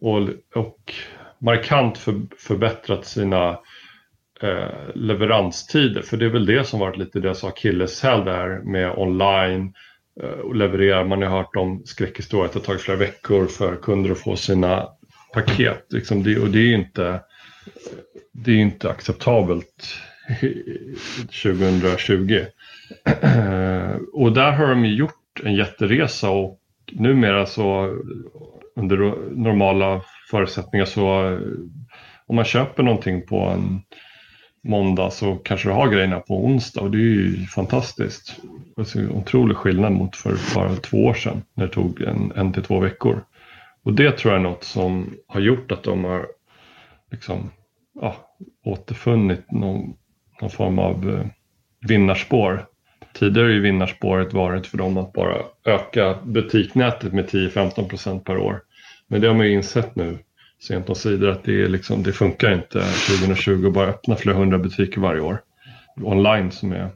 [0.00, 0.20] och,
[0.54, 0.94] och
[1.38, 3.58] markant för, förbättrat sina
[4.42, 6.02] eh, leveranstider.
[6.02, 9.74] För det är väl det som varit lite deras akilleshäl där med online
[10.22, 11.04] eh, och leverera.
[11.04, 14.36] Man har hört om skräckhistorier att det har tagit flera veckor för kunder att få
[14.36, 14.88] sina
[15.34, 15.86] paket.
[15.90, 17.20] Liksom det, och det är ju inte,
[18.32, 19.84] det är inte acceptabelt
[21.42, 22.44] 2020.
[23.22, 26.60] Eh, och där har de gjort en jätteresa och
[26.92, 27.96] numera så
[28.76, 28.96] under
[29.36, 30.00] normala
[30.30, 31.38] förutsättningar så eh,
[32.26, 33.82] om man köper någonting på en
[34.62, 38.36] måndag så kanske du har grejerna på onsdag och det är ju fantastiskt.
[38.76, 42.32] Det är en otrolig skillnad mot för bara två år sedan när det tog en,
[42.36, 43.24] en till två veckor.
[43.82, 46.26] Och det tror jag är något som har gjort att de har
[47.10, 47.50] liksom,
[48.00, 48.16] ja,
[48.64, 49.94] återfunnit någon,
[50.40, 51.26] någon form av eh,
[51.88, 52.66] vinnarspår.
[53.12, 58.62] Tidigare har ju vinnarspåret varit för dem att bara öka butiknätet med 10-15% per år.
[59.08, 60.18] Men det har man ju insett nu
[60.60, 64.36] sent om sidor att det, är liksom, det funkar inte 2020 att bara öppna flera
[64.36, 65.42] hundra butiker varje år.
[65.96, 66.90] Online som är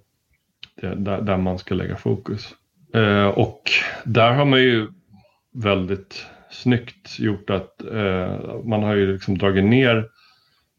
[0.81, 2.55] det, där, där, man ska lägga fokus.
[2.95, 3.71] Eh, och
[4.05, 4.89] där har man ju
[5.53, 10.09] väldigt snyggt gjort att eh, man har ju liksom dragit ner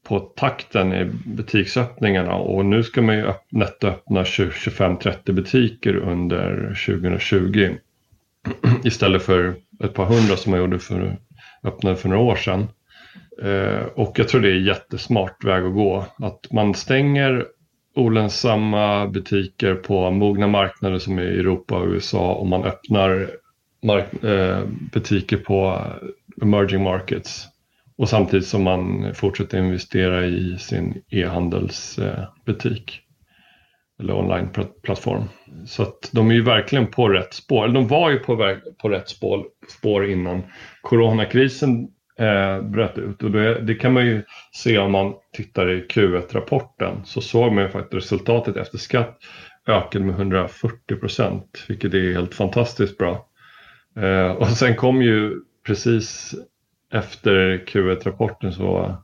[0.03, 7.75] på takten i butiksöppningarna och nu ska man ju nettoöppna 25-30 butiker under 2020
[8.83, 11.17] istället för ett par hundra som man gjorde för
[11.65, 12.67] öppnade för några år sedan.
[13.41, 16.05] Eh, och jag tror det är en jättesmart väg att gå.
[16.17, 17.45] Att man stänger
[17.95, 23.29] olönsamma butiker på mogna marknader som är Europa och USA och man öppnar
[24.23, 25.81] eh, butiker på
[26.41, 27.47] emerging markets.
[27.97, 33.04] Och samtidigt som man fortsätter investera i sin e-handelsbutik
[33.99, 35.23] eller onlineplattform.
[35.65, 37.63] Så att de är ju verkligen på rätt spår.
[37.63, 40.43] Eller de var ju på, på rätt spår, spår innan
[40.81, 41.87] coronakrisen
[42.19, 43.23] eh, bröt ut.
[43.23, 47.01] Och det, det, kan man ju se om man tittar i Q1-rapporten.
[47.05, 49.19] Så såg man ju faktiskt resultatet efter skatt
[49.67, 53.29] ökade med 140 procent, vilket är helt fantastiskt bra.
[53.95, 56.35] Eh, och sen kom ju precis
[56.93, 58.95] efter Q1-rapporten så,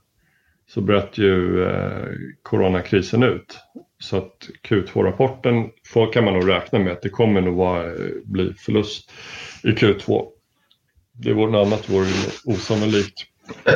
[0.67, 2.07] så bröt ju eh,
[2.43, 3.59] coronakrisen ut.
[4.01, 5.69] Så att Q2-rapporten
[6.13, 9.11] kan man nog räkna med att det kommer nog vara, eh, bli förlust
[9.63, 10.25] i Q2.
[11.13, 12.07] Det vore något annat vore
[12.45, 13.25] osannolikt.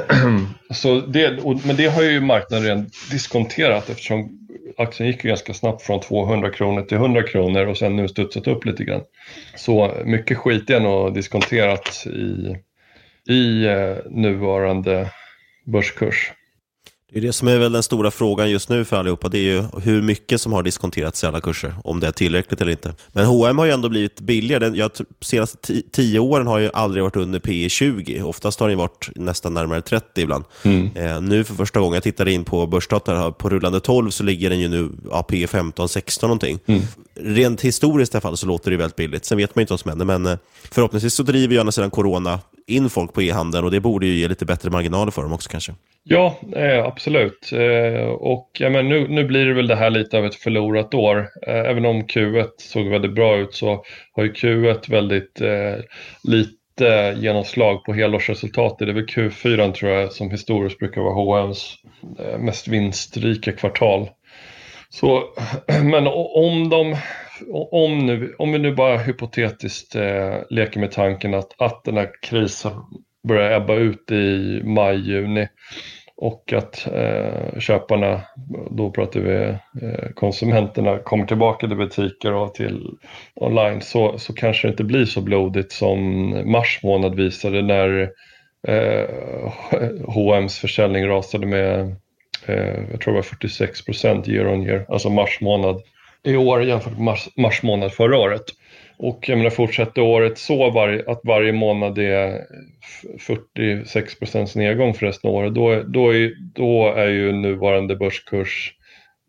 [0.74, 4.40] Så det, men det har ju marknaden redan diskonterat eftersom
[4.78, 8.48] aktien gick ju ganska snabbt från 200 kronor till 100 kronor och sen nu studsat
[8.48, 9.02] upp lite grann.
[9.56, 12.56] Så mycket skit är nog diskonterat i,
[13.34, 15.12] i eh, nuvarande
[15.66, 16.32] börskurs.
[17.16, 19.30] Det är det som är väl den stora frågan just nu för allihopa.
[19.30, 21.76] Det är ju hur mycket som har diskonterats i alla kurser.
[21.84, 22.94] Om det är tillräckligt eller inte.
[23.14, 24.70] Men H&M har ju ändå blivit billigare.
[24.70, 24.90] De
[25.22, 28.22] senaste tio åren har ju aldrig varit under P 20.
[28.22, 30.44] Oftast har det varit nästan närmare 30 ibland.
[30.64, 30.90] Mm.
[30.96, 34.50] Eh, nu för första gången, jag tittade in på börsdata, på rullande 12 så ligger
[34.50, 36.60] den ju nu ja, P 15, 16 någonting.
[36.66, 36.82] Mm.
[37.16, 39.26] Rent historiskt i alla fall så låter det väldigt billigt.
[39.26, 40.38] Sen vet man ju inte vad som händer, men eh,
[40.72, 44.28] förhoppningsvis så driver ju sedan corona in folk på e-handeln och det borde ju ge
[44.28, 45.74] lite bättre marginaler för dem också kanske.
[46.04, 47.52] Ja, eh, absolut.
[47.52, 50.94] Eh, och ja, men nu, nu blir det väl det här lite av ett förlorat
[50.94, 51.28] år.
[51.48, 55.84] Eh, även om Q1 såg väldigt bra ut så har ju Q1 väldigt eh,
[56.24, 58.88] lite genomslag på helårsresultatet.
[58.88, 61.74] Det är väl Q4 tror jag som historiskt brukar vara H&M's
[62.20, 64.10] eh, mest vinstrika kvartal.
[64.96, 65.24] Så,
[65.84, 66.96] men om de
[67.72, 72.10] om, nu, om vi nu bara hypotetiskt eh, leker med tanken att, att den här
[72.22, 72.72] krisen
[73.28, 75.48] börjar ebba ut i maj, juni
[76.18, 78.22] och att eh, köparna,
[78.72, 79.36] då pratar vi
[79.82, 82.90] eh, konsumenterna, kommer tillbaka till butiker och till
[83.36, 88.02] online så, så kanske det inte blir så blodigt som mars månad visade när
[88.68, 89.10] eh,
[90.08, 91.96] H&M's försäljning rasade med,
[92.50, 95.82] eh, jag tror det var 46 procent year on year, alltså mars månad
[96.26, 98.44] i år jämfört med mars, mars månad förra året.
[98.98, 102.42] Och jag menar, fortsätter året så var, att varje månad är
[103.20, 108.74] 46 procents nedgång för resten av året, då, då, är, då är ju nuvarande börskurs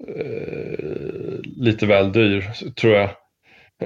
[0.09, 2.45] eh, lite väl dyr,
[2.81, 3.09] tror jag.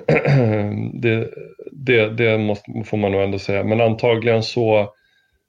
[1.03, 1.29] det,
[1.73, 4.95] det, det måste, får man nog ändå säga, men antagligen så,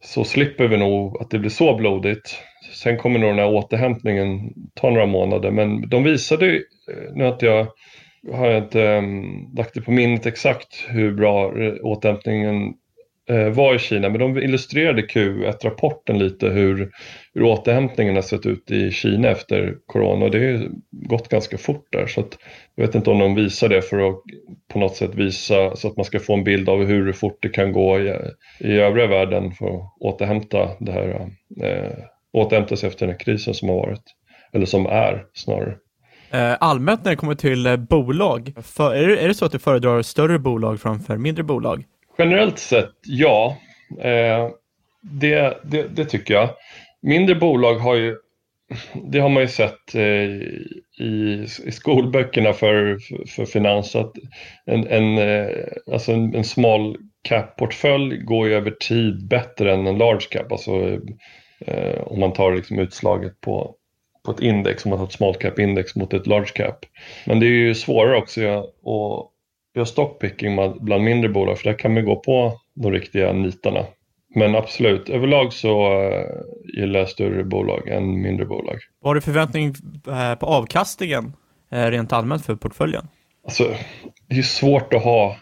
[0.01, 2.39] så slipper vi nog att det blir så blodigt.
[2.73, 7.41] Sen kommer nog den här återhämtningen ta några månader, men de visade, eh, nu att
[7.41, 7.67] jag
[8.33, 12.73] har jag inte um, lagt det på minnet exakt hur bra eh, återhämtningen
[13.29, 16.91] Eh, var i Kina, men de illustrerade Q1-rapporten lite hur,
[17.33, 21.87] hur återhämtningen har sett ut i Kina efter corona och det har gått ganska fort
[21.91, 22.07] där.
[22.07, 22.37] Så att,
[22.75, 24.15] jag vet inte om de visar det för att
[24.73, 27.49] på något sätt visa så att man ska få en bild av hur fort det
[27.49, 28.15] kan gå i,
[28.59, 31.29] i övriga världen för att återhämta det här,
[31.63, 31.91] eh,
[32.33, 34.03] återhämta sig efter den här krisen som har varit,
[34.53, 35.75] eller som är snarare.
[36.31, 39.59] Eh, allmänt när det kommer till bolag, för, är, det, är det så att du
[39.59, 41.85] föredrar större bolag framför mindre bolag?
[42.17, 43.57] Generellt sett ja,
[43.99, 44.49] eh,
[45.01, 46.49] det, det, det, tycker jag.
[47.01, 48.17] Mindre bolag har ju,
[49.11, 50.29] det har man ju sett eh,
[51.05, 54.11] i, i skolböckerna för, för, för finans, att
[54.65, 55.47] en, en, eh,
[55.91, 60.99] alltså en, en small cap-portfölj går ju över tid bättre än en large cap, alltså
[61.65, 63.75] eh, om man tar liksom utslaget på
[64.25, 66.85] på ett index, om man tar ett small cap index mot ett large cap.
[67.25, 69.30] Men det är ju svårare också att
[69.75, 73.85] göra stockpicking bland mindre bolag för där kan man gå på de riktiga nitarna.
[74.35, 76.25] Men absolut, överlag så uh,
[76.77, 78.77] gillar jag större bolag än mindre bolag.
[79.01, 79.67] Vad har du förväntning
[80.07, 81.33] uh, på avkastningen
[81.73, 83.07] uh, rent allmänt för portföljen?
[83.43, 83.73] Alltså,
[84.29, 85.35] det är svårt att ha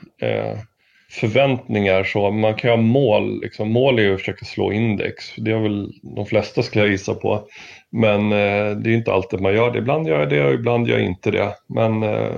[1.09, 2.31] förväntningar så.
[2.31, 3.41] Man kan ha mål.
[3.41, 5.35] Liksom, mål är ju att försöka slå index.
[5.37, 7.47] Det har väl de flesta skulle jag gissa på.
[7.91, 9.79] Men eh, det är inte alltid man gör det.
[9.79, 11.55] Ibland gör jag det och ibland gör jag inte det.
[11.69, 12.31] Men eh,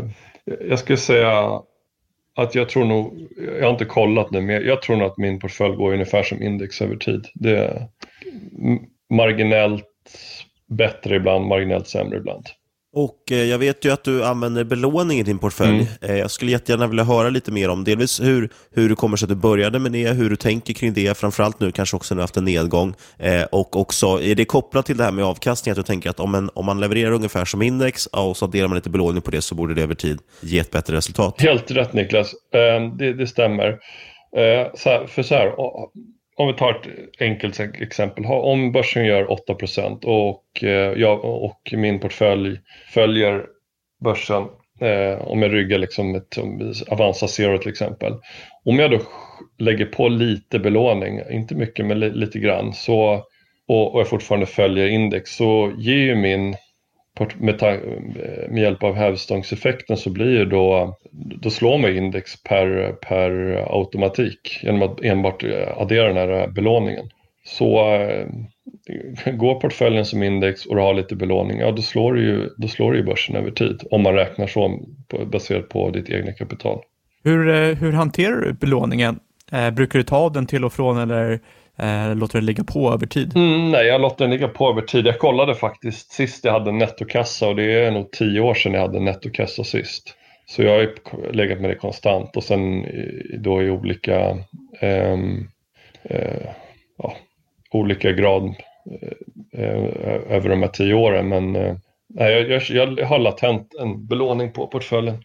[0.69, 1.61] jag skulle säga
[2.35, 5.39] att jag tror nog, jag har inte kollat nu, men jag tror nog att min
[5.39, 7.27] portfölj går ungefär som index över tid.
[7.33, 7.87] Det är
[9.09, 9.85] marginellt
[10.67, 12.45] bättre ibland, marginellt sämre ibland.
[12.93, 15.69] Och eh, jag vet ju att du använder belåning i din portfölj.
[15.69, 15.85] Mm.
[16.01, 19.25] Eh, jag skulle jättegärna vilja höra lite mer om delvis hur, hur det kommer sig
[19.25, 22.19] att du började med det, hur du tänker kring det, framförallt nu kanske också när
[22.19, 22.93] du haft en nedgång.
[23.19, 26.19] Eh, och också, är det kopplat till det här med avkastning, att du tänker att
[26.19, 29.31] om, en, om man levererar ungefär som index och så adderar man lite belåning på
[29.31, 31.41] det så borde det över tid ge ett bättre resultat?
[31.41, 32.33] Helt rätt Niklas,
[32.97, 33.79] det, det stämmer.
[35.07, 35.53] För så här,
[36.35, 38.25] om vi tar ett enkelt exempel.
[38.25, 39.55] Om börsen gör 8
[40.03, 42.59] och, eh, jag, och min portfölj
[42.93, 43.45] följer
[44.03, 44.43] börsen,
[44.81, 46.37] eh, om jag ryggar liksom ett
[46.87, 48.13] Avanza Zero till exempel.
[48.65, 48.99] Om jag då
[49.59, 53.23] lägger på lite belåning, inte mycket men lite grann, så,
[53.67, 56.55] och, och jag fortfarande följer index så ger ju min
[57.37, 57.61] med,
[58.49, 63.31] med hjälp av hävstångseffekten så blir ju då, då slår man index per, per
[63.77, 67.09] automatik genom att enbart eh, addera den här belåningen.
[67.43, 68.27] Så äh,
[69.33, 72.67] går portföljen som index och du har lite belåning, ja då slår du ju, då
[72.67, 76.79] slår ju börsen över tid om man räknar så på, baserat på ditt egna kapital.
[77.23, 79.19] Hur, eh, hur hanterar du belåningen?
[79.51, 81.39] Eh, brukar du ta den till och från eller
[81.77, 83.35] eh, låter den ligga på över tid?
[83.35, 85.05] Mm, nej, jag låter den ligga på över tid.
[85.05, 88.81] Jag kollade faktiskt sist jag hade nettokassa och det är nog tio år sedan jag
[88.81, 90.15] hade nettokassa sist.
[90.45, 92.85] Så jag har legat med det konstant och sen
[93.39, 94.37] då i olika,
[94.79, 95.19] eh,
[96.03, 96.49] eh,
[96.97, 97.13] ja,
[97.71, 98.55] olika grad
[98.91, 99.85] eh, eh,
[100.29, 101.29] över de här tio åren.
[101.29, 101.75] Men eh,
[102.15, 105.23] jag, jag, jag har latent en belåning på portföljen.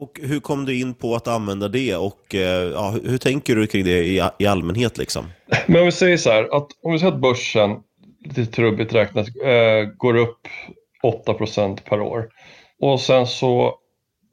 [0.00, 3.66] Och hur kom du in på att använda det och eh, ja, hur tänker du
[3.66, 4.98] kring det i, i allmänhet?
[4.98, 5.24] Liksom?
[5.66, 7.76] Men om vi säger så här, att om vi säger att börsen,
[8.24, 10.48] lite trubbigt räknat, eh, går upp
[11.02, 12.28] 8% per år
[12.80, 13.74] och sen så,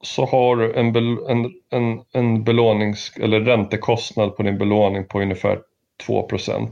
[0.01, 0.95] så har du en,
[1.29, 5.59] en, en, en belånings eller räntekostnad på din belåning på ungefär
[6.07, 6.69] 2%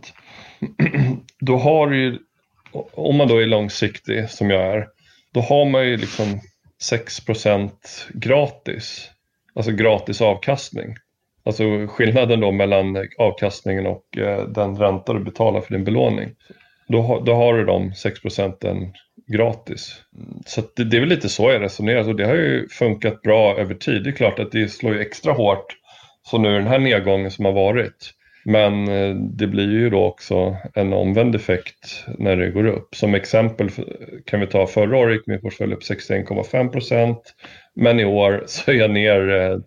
[1.40, 2.20] Då har du ju,
[2.94, 4.88] om man då är långsiktig som jag är,
[5.34, 6.40] då har man ju liksom
[6.92, 7.72] 6%
[8.14, 9.10] gratis.
[9.56, 10.96] Alltså gratis avkastning.
[11.46, 16.30] Alltså skillnaden då mellan avkastningen och eh, den ränta du betalar för din belåning.
[16.88, 18.94] Då, då har du de 6 procenten
[19.28, 20.02] gratis.
[20.46, 23.58] Så det, det, är väl lite så jag resonerar och det har ju funkat bra
[23.58, 24.04] över tid.
[24.04, 25.66] Det är klart att det slår ju extra hårt
[26.24, 28.14] så nu den här nedgången som har varit.
[28.46, 32.96] Men eh, det blir ju då också en omvänd effekt när det går upp.
[32.96, 33.70] Som exempel
[34.26, 37.36] kan vi ta förra året gick min portfölj upp 61,5 procent.
[37.76, 39.58] Men i år så är jag ner eh,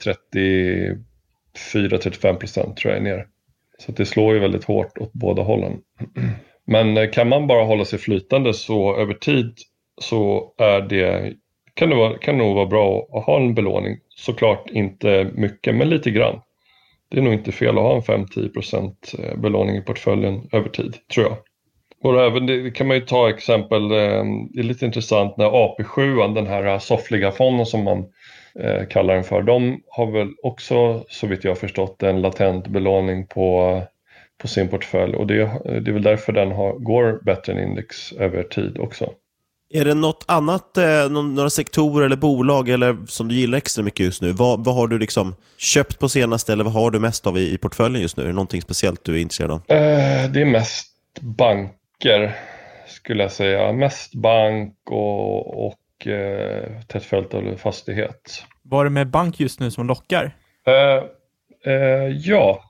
[1.55, 3.27] 34-35 procent tror jag är ner.
[3.79, 5.81] Så det slår ju väldigt hårt åt båda hållen.
[6.66, 9.55] Men eh, kan man bara hålla sig flytande så över tid
[10.01, 11.35] så är det
[11.74, 13.99] kan det, vara, kan det nog vara bra att ha en belåning.
[14.09, 16.41] Såklart inte mycket, men lite grann.
[17.09, 20.97] Det är nog inte fel att ha en 5-10% eh, belåning i portföljen över tid,
[21.15, 21.37] tror jag.
[22.03, 26.35] Och även det kan man ju ta exempel, eh, det är lite intressant när AP7,
[26.35, 28.05] den här eh, soffliga fonden som man
[28.91, 33.27] kallar den för, de har väl också så vitt jag har förstått en latent belåning
[33.27, 33.83] på,
[34.39, 35.35] på sin portfölj och det,
[35.65, 39.13] det är väl därför den har, går bättre än index över tid också.
[39.71, 44.07] Är det något annat, eh, några sektorer eller bolag eller som du gillar extra mycket
[44.07, 44.33] just nu?
[44.33, 47.53] Vad, vad har du liksom köpt på senaste eller vad har du mest av i,
[47.53, 48.23] i portföljen just nu?
[48.23, 49.62] Är det någonting speciellt du är intresserad av?
[49.69, 52.37] Eh, det är mest banker
[52.87, 53.73] skulle jag säga.
[53.73, 58.45] Mest bank och, och eh, tätt följt av fastighet.
[58.62, 60.37] Vad är det med bank just nu som lockar?
[60.67, 61.05] Eh,
[62.09, 62.62] ja,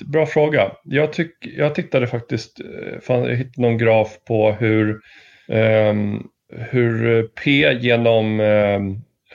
[0.00, 0.72] bra fråga.
[0.84, 2.60] Jag, tyck, jag tittade faktiskt,
[3.02, 5.00] fan, jag hittade någon graf på hur
[5.46, 8.80] Um, hur eh, P genom eh,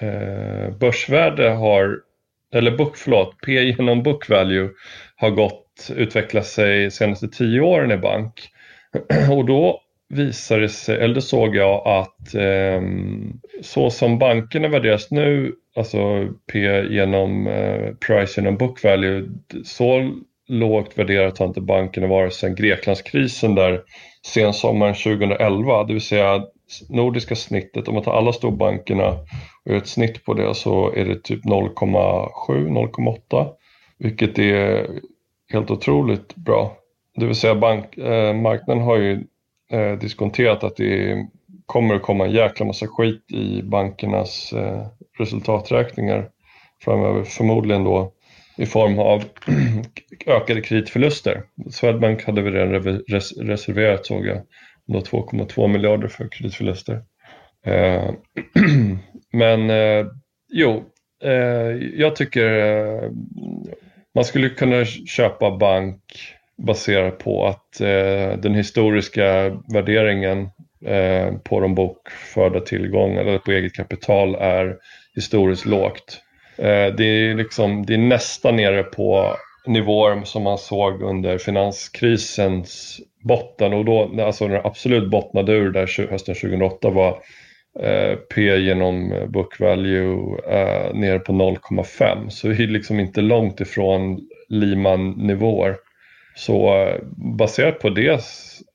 [0.10, 2.00] eh, börsvärde har,
[2.54, 4.70] eller book, förlåt, P genom book value
[5.16, 8.34] har gått, utvecklat sig senaste tio åren i bank.
[9.32, 12.82] Och då visade det sig, eller såg jag att eh,
[13.62, 16.60] så som bankerna värderas nu, alltså P
[16.90, 19.30] genom eh, price genom book value,
[19.64, 20.12] så
[20.48, 23.82] lågt värderat har inte bankerna varit sedan Greklandskrisen där
[24.26, 26.44] sensommaren 2011, det vill säga
[26.90, 29.10] nordiska snittet, om man tar alla storbankerna
[29.66, 33.50] och gör ett snitt på det så är det typ 0,7-0,8
[33.98, 34.88] vilket är
[35.54, 36.78] helt otroligt bra.
[37.16, 39.24] Det vill säga bank, eh, marknaden har ju
[39.72, 41.28] eh, diskonterat att det
[41.66, 44.88] kommer att komma en jäkla massa skit i bankernas eh,
[45.18, 46.30] resultaträkningar
[46.84, 47.24] framöver.
[47.24, 48.12] Förmodligen då
[48.58, 49.24] i form av
[50.26, 51.44] ökade kreditförluster.
[51.72, 53.02] Swedbank hade vi redan
[53.38, 54.42] reserverat såg jag
[54.88, 57.02] 2,2 miljarder för kreditförluster.
[57.66, 58.10] Eh,
[59.32, 60.06] men eh,
[60.54, 60.84] jo,
[61.24, 63.12] eh, jag tycker eh,
[64.16, 66.02] man skulle kunna köpa bank
[66.58, 70.50] baserat på att eh, den historiska värderingen
[70.86, 74.78] eh, på de bokförda tillgångarna eller på eget kapital är
[75.16, 76.22] historiskt lågt.
[76.58, 79.36] Eh, det, är liksom, det är nästan nere på
[79.66, 86.10] nivåer som man såg under finanskrisens botten och då, alltså när absolut bottnade ur där
[86.10, 87.18] hösten 2008 var
[87.80, 93.22] eh, P genom eh, book value eh, ner på 0,5 så det är liksom inte
[93.22, 94.20] långt ifrån
[94.50, 95.76] Lehman-nivåer.
[96.36, 96.96] Så eh,
[97.38, 98.22] baserat på det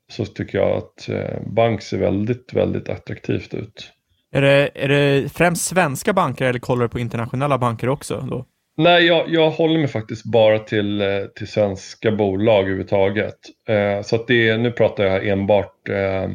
[0.09, 3.93] så tycker jag att eh, bank ser väldigt, väldigt attraktivt ut.
[4.35, 8.27] Är det, är det främst svenska banker eller kollar du på internationella banker också?
[8.31, 8.47] Då?
[8.83, 11.07] Nej, jag, jag håller mig faktiskt bara till, eh,
[11.37, 13.35] till svenska bolag överhuvudtaget.
[13.69, 16.29] Eh, så att det, nu pratar jag enbart eh,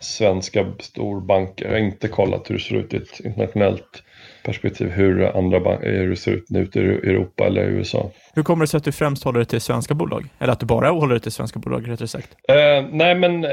[0.00, 1.64] svenska storbanker.
[1.64, 4.02] Jag har inte kollat hur det ser ut i ett internationellt
[4.44, 8.10] perspektiv, hur, andra hur det ser ut ute i Europa eller USA.
[8.34, 10.28] Hur kommer det sig att du främst håller dig till svenska bolag?
[10.38, 12.28] Eller att du bara håller dig till svenska bolag, rättare sagt?
[12.48, 13.50] Eh, nej, men eh,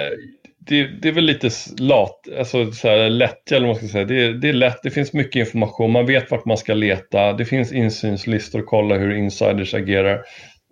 [0.69, 1.49] det, det, är väl lite
[1.79, 4.05] lat, alltså så här lätt, eller vad man ska säga.
[4.05, 7.45] Det, det, är lätt, det finns mycket information, man vet vart man ska leta, det
[7.45, 10.21] finns insynslistor och kolla hur insiders agerar.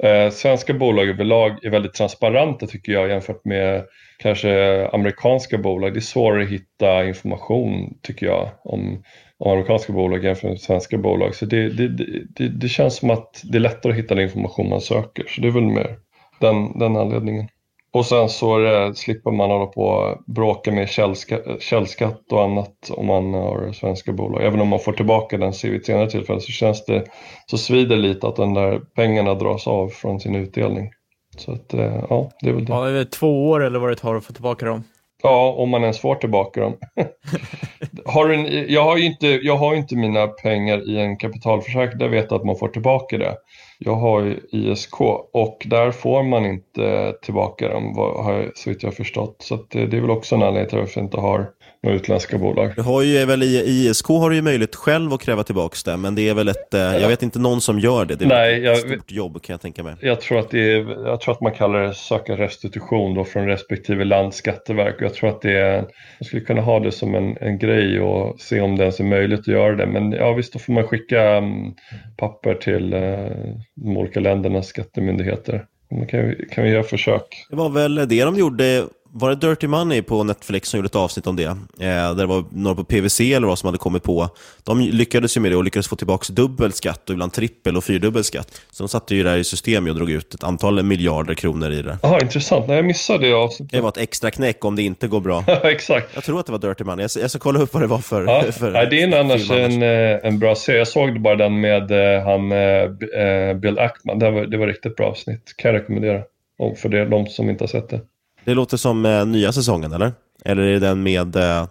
[0.03, 3.83] Eh, svenska bolag överlag är väldigt transparenta tycker jag jämfört med
[4.17, 5.93] kanske amerikanska bolag.
[5.93, 9.03] Det är svårare att hitta information tycker jag om,
[9.37, 11.35] om amerikanska bolag jämfört med svenska bolag.
[11.35, 11.87] Så det, det,
[12.35, 15.25] det, det känns som att det är lättare att hitta den information man söker.
[15.27, 15.97] Så det är väl mer
[16.39, 17.47] den, den anledningen.
[17.97, 22.89] Och sen så det, slipper man hålla på och bråka med källskatt, källskatt och annat
[22.89, 24.43] om man har svenska bolag.
[24.43, 27.03] Även om man får tillbaka den vid ett senare tillfälle så känns det,
[27.45, 30.89] så svider lite att den där pengarna dras av från sin utdelning.
[31.37, 32.73] Så att, eh, ja, det är väl det.
[32.73, 34.83] Ja, det är två år eller vad det tar att få tillbaka dem.
[35.23, 36.73] Ja, om man ens får tillbaka dem.
[38.05, 42.09] har en, jag, har ju inte, jag har inte mina pengar i en kapitalförsäkring, där
[42.09, 43.35] vet jag att man får tillbaka det.
[43.77, 45.01] Jag har ISK
[45.33, 47.93] och där får man inte tillbaka dem
[48.55, 49.35] så vitt jag har förstått.
[49.39, 51.51] Så det, det är väl också en anledning till att jag inte har
[51.83, 52.73] några utländska bolag.
[52.75, 55.97] Du har ju väl i ISK har du ju möjlighet själv att kräva tillbaka det,
[55.97, 58.15] men det är väl ett, eh, jag vet inte någon som gör det.
[58.15, 59.95] Det är Nej, ett jag, stort jobb kan jag tänka mig.
[60.01, 63.45] Jag tror att, det är, jag tror att man kallar det söka restitution då från
[63.45, 64.95] respektive lands skatteverk.
[64.99, 68.39] Jag tror att det är, man skulle kunna ha det som en, en grej och
[68.39, 69.85] se om det ens är möjligt att göra det.
[69.85, 71.75] Men ja visst, då får man skicka um,
[72.17, 73.29] papper till uh,
[73.75, 75.65] de olika ländernas skattemyndigheter.
[76.09, 77.45] Kan vi, kan vi göra försök?
[77.49, 80.95] Det var väl det de gjorde var det Dirty Money på Netflix som gjorde ett
[80.95, 81.43] avsnitt om det?
[81.43, 84.29] Eh, där det var några på PVC eller vad som hade kommit på.
[84.63, 87.83] De lyckades ju med det och lyckades få tillbaka dubbel skatt och ibland trippel och
[87.83, 88.61] fyrdubbel skatt.
[88.71, 91.71] Så de satte ju det här i system och drog ut ett antal miljarder kronor
[91.71, 91.97] i det.
[92.01, 92.67] Jaha, intressant.
[92.67, 93.71] Nej, jag missade det avsnittet.
[93.71, 95.43] Det var ett extra knäck om det inte går bra.
[95.63, 96.09] Exakt.
[96.13, 97.03] Jag tror att det var Dirty Money.
[97.03, 98.23] Jag ska, jag ska kolla upp vad det var för...
[98.23, 98.43] Ja.
[98.51, 100.77] för Nej, det är annars en, eh, en bra serie.
[100.77, 104.19] Jag såg bara den med eh, han, eh, Bill Ackman.
[104.19, 105.53] Det var, det var riktigt bra avsnitt.
[105.57, 106.21] Kan jag rekommendera.
[106.59, 108.01] Och för det, de som inte har sett det.
[108.47, 110.11] Det låter som eh, nya säsongen, eller?
[110.45, 111.61] Eller är det den med, eh,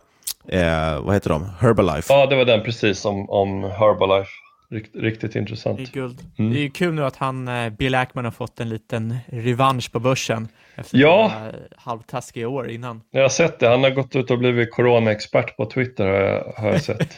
[0.48, 1.48] eh, vad heter de?
[1.60, 2.12] Herbalife?
[2.12, 4.30] Ja, det var den precis om, om Herbalife.
[4.70, 5.76] Rikt, riktigt intressant.
[5.78, 6.18] Det är guld.
[6.38, 6.52] Mm.
[6.52, 10.00] Det är kul nu att han, eh, Bill Ackman har fått en liten revansch på
[10.00, 10.48] börsen.
[10.74, 11.32] Efter Ja.
[11.76, 13.02] halvtaskiga år innan.
[13.10, 13.68] Jag har sett det.
[13.68, 17.16] Han har gått ut och blivit coronaexpert på Twitter har jag, har jag sett.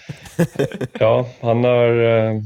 [1.01, 2.41] ja, han har eh,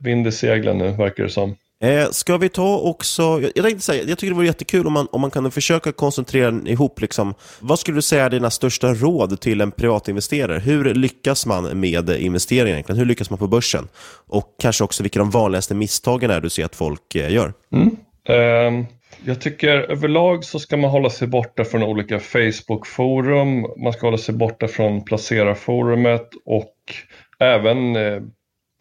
[0.00, 1.56] vind i seglen nu verkar det som.
[1.82, 5.08] Eh, ska vi ta också, jag, tänkte säga, jag tycker det vore jättekul om man,
[5.12, 9.40] om man kunde försöka koncentrera ihop, liksom, vad skulle du säga är dina största råd
[9.40, 10.58] till en privatinvesterare?
[10.58, 12.98] Hur lyckas man med investeringar egentligen?
[12.98, 13.88] Hur lyckas man på börsen?
[14.28, 17.52] Och kanske också vilka de vanligaste misstagen är du ser att folk eh, gör?
[17.72, 17.96] Mm.
[18.28, 18.86] Ehm,
[19.24, 23.66] jag tycker överlag så ska man hålla sig borta från olika Facebook-forum.
[23.82, 26.74] Man ska hålla sig borta från placerarforumet och
[27.38, 28.22] även eh,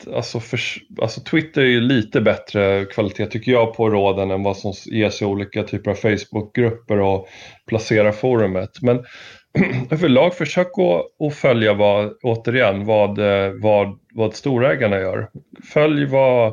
[0.07, 0.59] Alltså, för,
[1.01, 5.21] alltså Twitter är ju lite bättre kvalitet tycker jag på råden än vad som ges
[5.21, 7.27] i olika typer av Facebookgrupper och
[7.65, 8.81] Placera-forumet.
[8.81, 9.05] Men
[9.91, 15.29] överlag försök att, att följa vad, återigen, vad, eh, vad, vad storägarna gör.
[15.73, 16.47] Följ vad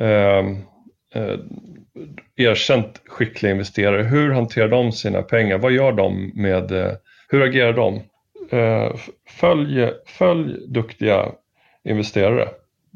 [0.00, 0.46] eh,
[1.14, 1.38] eh,
[2.36, 5.58] erkänt skickliga investerare, hur hanterar de sina pengar?
[5.58, 6.92] Vad gör de med, eh,
[7.28, 8.00] hur agerar de?
[8.50, 8.94] Eh,
[9.40, 11.32] följ, följ duktiga
[11.84, 12.48] investerare.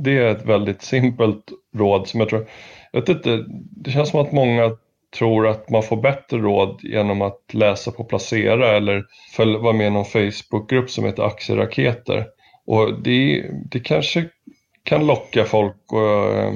[0.04, 1.44] Det är ett väldigt simpelt
[1.76, 2.46] råd som jag tror,
[2.92, 3.44] jag vet inte,
[3.76, 4.70] det känns som att många
[5.18, 9.04] tror att man får bättre råd genom att läsa på Placera eller
[9.36, 12.26] följ, vara med i någon Facebookgrupp som heter Aktieraketer.
[12.66, 14.28] Och det, det kanske
[14.84, 16.48] kan locka folk att, eh,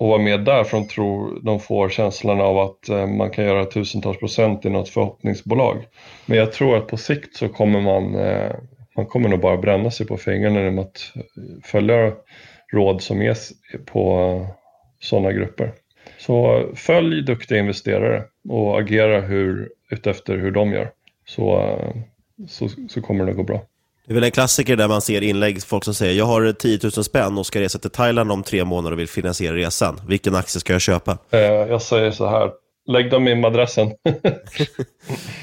[0.00, 3.44] att vara med där för de tror de får känslan av att eh, man kan
[3.44, 5.76] göra tusentals procent i något förhoppningsbolag.
[6.26, 8.52] Men jag tror att på sikt så kommer man, eh,
[8.96, 11.12] man kommer nog bara bränna sig på fingrarna genom att
[11.64, 12.12] följa
[12.72, 13.52] råd som ges
[13.86, 14.46] på
[15.00, 15.72] sådana grupper.
[16.18, 20.90] Så följ duktiga investerare och agera hur, utefter hur de gör.
[21.26, 21.76] Så,
[22.48, 23.62] så, så kommer det gå bra.
[24.06, 26.78] Det är väl en klassiker där man ser inlägg, folk som säger jag har 10
[26.82, 30.00] 000 spänn och ska resa till Thailand om tre månader och vill finansiera resan.
[30.08, 31.18] Vilken aktie ska jag köpa?
[31.30, 32.50] Eh, Jag säger så här,
[32.88, 33.90] lägg dem i madrassen.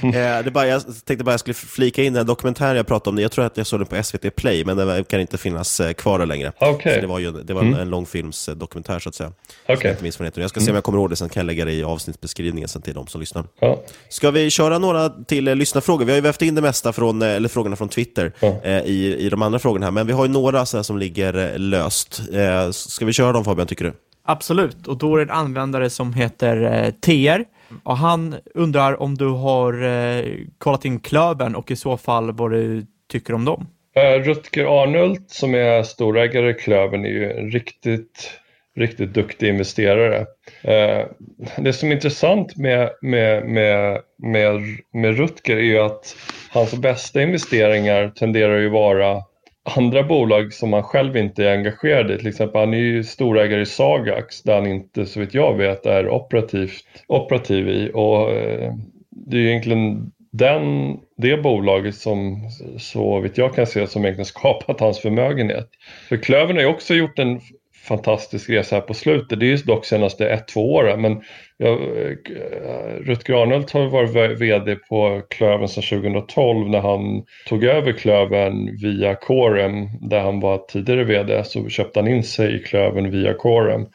[0.03, 3.21] Eh, det bara, jag tänkte bara jag skulle flika in den dokumentären jag pratade om.
[3.21, 5.93] Jag tror att jag såg den på SVT Play, men den kan inte finnas eh,
[5.93, 6.51] kvar längre.
[6.59, 7.79] Så det var, ju, det var en, Mm.
[7.79, 9.29] en långfilmsdokumentär så att säga.
[9.29, 10.31] Som jag inte minns vad.
[10.35, 12.69] Jag ska se om jag kommer ihåg det, sen kan jag lägga det i avsnittsbeskrivningen
[12.69, 13.43] sen till de som lyssnar.
[13.59, 13.83] Ja.
[14.09, 16.05] Ska vi köra några till eh, lyssnarfrågor?
[16.05, 18.31] Vi har ju vävt in det mesta från, eh, eller frågorna från Twitter
[18.63, 21.57] eh, i, i de andra frågorna här, men vi har ju några så som ligger
[21.57, 22.21] löst.
[22.33, 23.93] Eh, ska vi köra dem Fabian, tycker du?
[24.29, 27.43] Absolut, och då är det en användare som heter eh, TR
[27.83, 30.25] och han undrar om du har eh,
[30.57, 33.67] kollat in Klövern och i så fall vad du tycker om dem.
[33.95, 38.31] Eh, Rutger Arnult som är storägare i Klövern är ju en riktigt,
[38.75, 40.25] riktigt duktig investerare.
[40.61, 41.05] Eh,
[41.57, 44.61] Det som är intressant med, med, med, med,
[44.93, 46.15] med Rutger är ju att
[46.51, 49.23] hans bästa investeringar tenderar ju vara
[49.75, 52.17] andra bolag som han själv inte är engagerad i.
[52.17, 55.85] Till exempel han är ju storägare i Sagax där han inte så vitt jag vet
[55.85, 57.91] är operativt, operativ i.
[57.93, 58.73] Och eh,
[59.09, 64.25] det är ju egentligen den, det bolaget som så vitt jag kan se som egentligen
[64.35, 65.69] skapat hans förmögenhet.
[66.09, 67.41] För Klövern har ju också gjort en
[67.87, 69.39] fantastisk resa här på slutet.
[69.39, 71.01] Det är ju dock senaste ett, två åren.
[71.01, 71.21] Men
[71.57, 71.77] jag, eh,
[73.01, 79.87] Rutger har varit VD på Klövern sedan 2012 när han tog över Klövern via Corem
[80.09, 83.85] där han var tidigare VD så köpte han in sig i Klövern via Corem.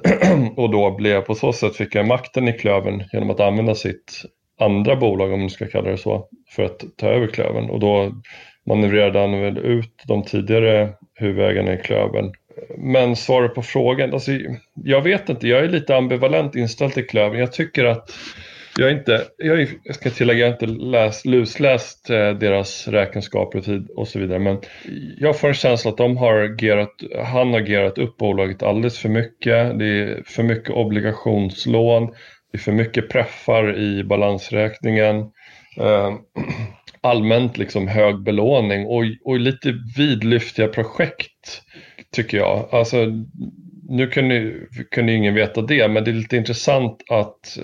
[0.56, 4.22] och då blev på så sätt fick jag makten i Klövern genom att använda sitt
[4.60, 8.12] andra bolag om man ska kalla det så för att ta över Klövern och då
[8.66, 12.32] manövrerade han väl ut de tidigare huvudägarna i Klövern
[12.78, 14.32] men svaret på frågan, alltså,
[14.84, 17.40] jag vet inte, jag är lite ambivalent inställd till Klövern.
[17.40, 18.10] Jag tycker att
[18.78, 23.64] jag inte, jag, jag ska tillägga, jag har inte läst, lusläst eh, deras räkenskaper och,
[23.64, 24.58] tid och så vidare, men
[25.18, 26.92] jag får en känsla att de har agerat,
[27.24, 29.78] han har agerat upp bolaget alldeles för mycket.
[29.78, 32.06] Det är för mycket obligationslån,
[32.52, 35.16] det är för mycket preffar i balansräkningen.
[35.80, 36.14] Eh,
[37.00, 41.62] allmänt liksom hög belåning och, och lite vidlyftiga projekt
[42.12, 42.68] tycker jag.
[42.70, 43.06] Alltså,
[43.88, 44.52] nu kunde,
[44.90, 47.58] kunde ingen veta det, men det är lite intressant att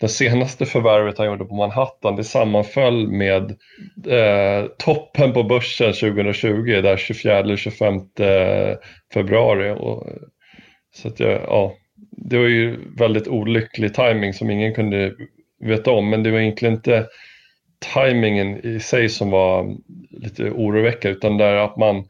[0.00, 3.50] det senaste förvärvet han gjorde på Manhattan, det sammanföll med
[4.06, 8.76] eh, toppen på börsen 2020, där 24 eller 25 eh,
[9.14, 9.70] februari.
[9.70, 10.06] Och,
[10.94, 11.74] så att jag, ja,
[12.10, 15.14] det var ju väldigt olycklig timing som ingen kunde
[15.60, 17.06] veta om, men det var egentligen inte
[17.94, 19.76] timingen i sig som var
[20.10, 22.04] lite oroväckande, utan där att man,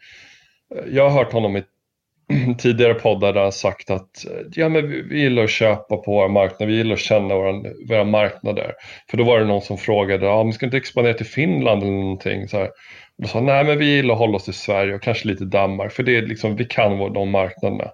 [0.93, 1.63] jag har hört honom i
[2.59, 4.11] tidigare poddar där han sagt att
[4.55, 7.53] ja, men vi gillar att köpa på våra marknader, vi gillar att känna våra,
[7.89, 8.73] våra marknader.
[9.11, 11.93] För då var det någon som frågade, ja, men ska inte expandera till Finland eller
[11.93, 12.49] någonting?
[12.49, 12.71] Så här.
[13.19, 15.93] Då sa nej men vi gillar att hålla oss till Sverige och kanske lite Danmark,
[15.93, 17.91] för det är liksom, vi kan de marknaderna.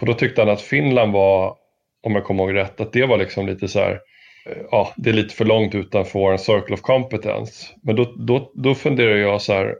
[0.00, 1.56] Och då tyckte han att Finland var,
[2.02, 4.00] om jag kommer ihåg rätt, att det var liksom lite så här,
[4.46, 7.66] eh, ja, det är lite för långt utanför en circle of competence.
[7.82, 9.74] Men då, då, då funderar jag så här,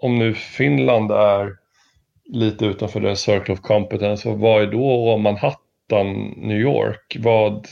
[0.00, 1.61] om nu Finland är
[2.32, 7.16] lite utanför deras circle of competence, och vad är då Manhattan, New York?
[7.18, 7.66] Vad,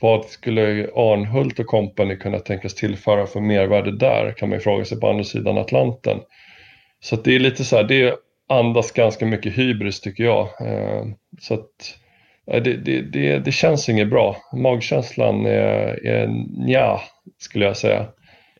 [0.00, 4.84] vad skulle Arnhult och company kunna tänkas tillföra för mervärde där, kan man ju fråga
[4.84, 6.18] sig på andra sidan Atlanten.
[7.00, 8.14] Så det är lite så här, det
[8.48, 10.48] andas ganska mycket hybris tycker jag.
[10.60, 11.04] Eh,
[11.40, 11.96] så att
[12.50, 14.36] eh, det, det, det, det känns inget bra.
[14.56, 16.26] Magkänslan är, är
[16.66, 17.00] nja,
[17.38, 18.06] skulle jag säga.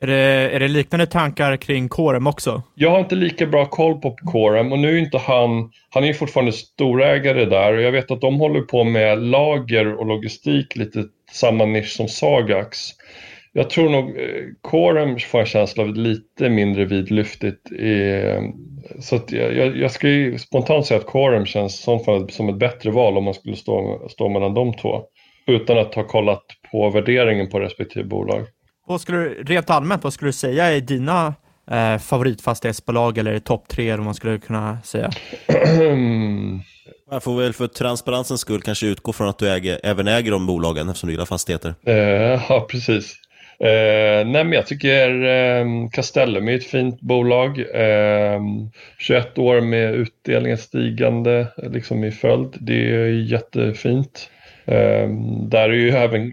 [0.05, 2.62] Är det, är det liknande tankar kring Corem också?
[2.74, 6.07] Jag har inte lika bra koll på Corem och nu är inte han, han är
[6.07, 10.76] ju fortfarande storägare där och jag vet att de håller på med lager och logistik
[10.76, 12.78] lite samma nisch som Sagax.
[13.52, 17.72] Jag tror nog eh, Corem får en känsla av lite mindre vidlyftigt.
[17.78, 18.42] Eh,
[19.00, 23.18] så att jag, jag, skulle spontant säga att Corem känns som, som ett bättre val
[23.18, 25.02] om man skulle stå, stå mellan de två.
[25.46, 28.46] Utan att ha kollat på värderingen på respektive bolag.
[28.87, 31.35] Vad skulle du, rent allmänt, vad skulle du säga är dina
[31.70, 35.11] eh, favoritfastighetsbolag eller topp tre, eller vad man skulle kunna säga?
[37.11, 40.47] Jag får väl för transparensens skull kanske utgå från att du äger, även äger de
[40.47, 41.74] bolagen eftersom du gillar fastigheter.
[41.87, 41.95] Eh,
[42.49, 43.14] ja, precis.
[43.59, 47.59] Eh, nej, men jag tycker eh, Castellum är ett fint bolag.
[47.59, 48.41] Eh,
[48.99, 52.55] 21 år med utdelningen stigande liksom i följd.
[52.61, 54.30] Det är jättefint.
[54.66, 56.32] Ehm, där är ju även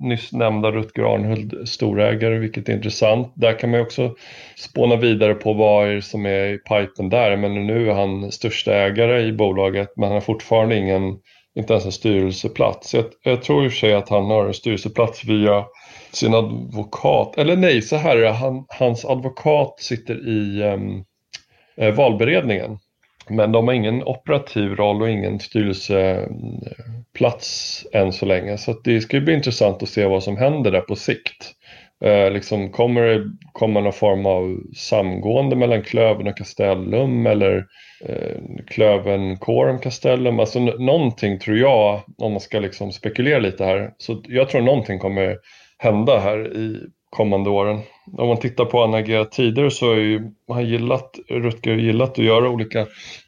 [0.00, 3.32] nyss nämnda Rutger Arnhult storägare, vilket är intressant.
[3.36, 4.14] Där kan man också
[4.56, 7.36] spåna vidare på vad är som är i pipen där.
[7.36, 11.18] Men nu är han största ägare i bolaget, men han har fortfarande ingen,
[11.54, 12.94] inte ens en styrelseplats.
[12.94, 15.64] Jag, jag tror i och för sig att han har en styrelseplats via
[16.12, 21.04] sin advokat, eller nej, så här är det, han, hans advokat sitter i um,
[21.96, 22.78] valberedningen.
[23.28, 28.58] Men de har ingen operativ roll och ingen styrelseplats än så länge.
[28.58, 31.54] Så det ska bli intressant att se vad som händer där på sikt.
[32.04, 37.66] Eh, liksom, kommer det komma någon form av samgående mellan Klöven och Castellum eller
[38.04, 40.40] eh, Klöven Corum Castellum?
[40.40, 44.98] Alltså någonting tror jag, om man ska liksom spekulera lite här, så jag tror någonting
[44.98, 45.36] kommer
[45.78, 47.80] hända här i kommande åren.
[48.12, 52.24] Om man tittar på han agerat tidigare så har ju han gillat, Rutger gillat att
[52.24, 52.86] göra olika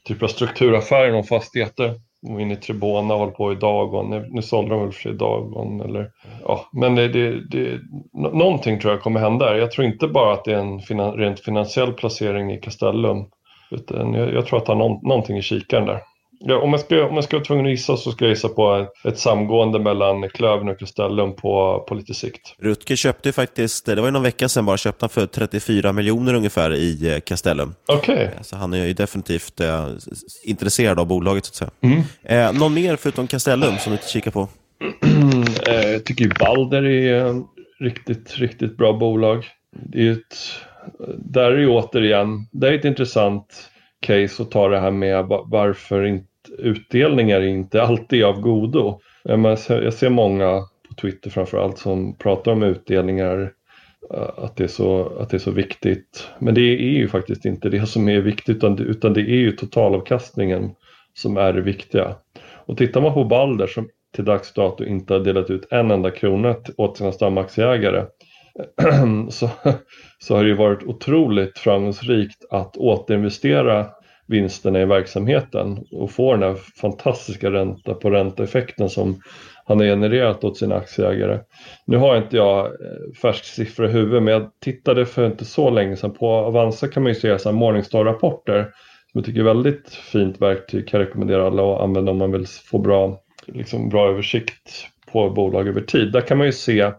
[0.09, 1.95] typer av strukturaffärer inom fastigheter.
[2.29, 4.11] Och in i Tribona och håller på i Dagon.
[4.11, 5.81] Nu, nu sålde de väl för sig Dagon.
[5.81, 6.11] Eller,
[6.45, 6.69] ja.
[6.73, 7.81] Men det, det, det,
[8.13, 9.59] någonting tror jag kommer hända.
[9.59, 13.25] Jag tror inte bara att det är en finan, rent finansiell placering i Castellum.
[13.71, 16.01] Utan jag, jag tror att han har någon, någonting i kikaren där.
[16.39, 18.49] Ja, om, jag ska, om jag ska vara tvungen att gissa så ska jag gissa
[18.49, 22.55] på ett samgående mellan Klöven och Castellum på, på lite sikt.
[22.59, 26.35] Rutger köpte faktiskt, det var ju någon vecka sedan bara, köpte han för 34 miljoner
[26.35, 27.75] ungefär i eh, Castellum.
[27.87, 28.15] Okej.
[28.15, 28.29] Okay.
[28.43, 29.89] Så han är ju definitivt eh,
[30.45, 31.71] intresserad av bolaget så att säga.
[31.81, 32.03] Mm.
[32.23, 34.49] Eh, någon mer förutom Castellum som du inte kikar på?
[35.67, 37.43] Eh, jag tycker Balder är
[37.81, 39.47] riktigt, riktigt bra bolag.
[39.73, 40.37] Det är ett,
[41.19, 43.71] där är ju återigen, det är ett intressant
[44.07, 46.27] case och ta det här med varför inte
[46.59, 49.01] utdelningar inte alltid är av godo.
[49.23, 53.53] Jag ser många på Twitter framförallt som pratar om utdelningar,
[54.15, 56.29] eh, att det, är så, att det är så viktigt.
[56.39, 59.39] Men det är ju faktiskt inte det som är viktigt utan det, utan det är
[59.39, 60.71] ju totalavkastningen
[61.15, 62.15] som är det viktiga.
[62.67, 66.11] Och tittar man på Balder som till dags dato inte har delat ut en enda
[66.11, 68.05] krona åt sina stamaktieägare
[69.31, 69.51] så,
[70.19, 73.87] så har det ju varit otroligt framgångsrikt att återinvestera
[74.29, 79.21] vinsterna i verksamheten och få den här fantastiska ränta på ränta-effekten som
[79.65, 81.39] han har genererat åt sina aktieägare.
[81.87, 82.73] Nu har inte jag eh,
[83.23, 87.03] färsk siffra i huvudet men jag tittade för inte så länge sedan på Avanza kan
[87.03, 88.63] man ju se Morningstar-rapporter
[89.13, 92.47] som jag tycker är väldigt fint verktyg, kan rekommendera alla att använda om man vill
[92.47, 96.13] få bra, liksom bra översikt på bolag över tid.
[96.13, 96.93] Där kan man ju se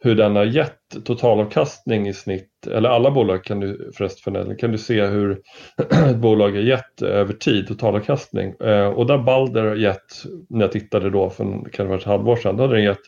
[0.00, 4.78] hur den har gett totalavkastning i snitt, eller alla bolag kan du förresten kan du
[4.78, 5.40] se hur
[5.78, 8.54] ett bolag har gett över tid totalavkastning.
[8.60, 12.04] Eh, och där Balder har gett, när jag tittade då för kan det vara ett
[12.04, 12.98] halvår sedan, då hade den gett,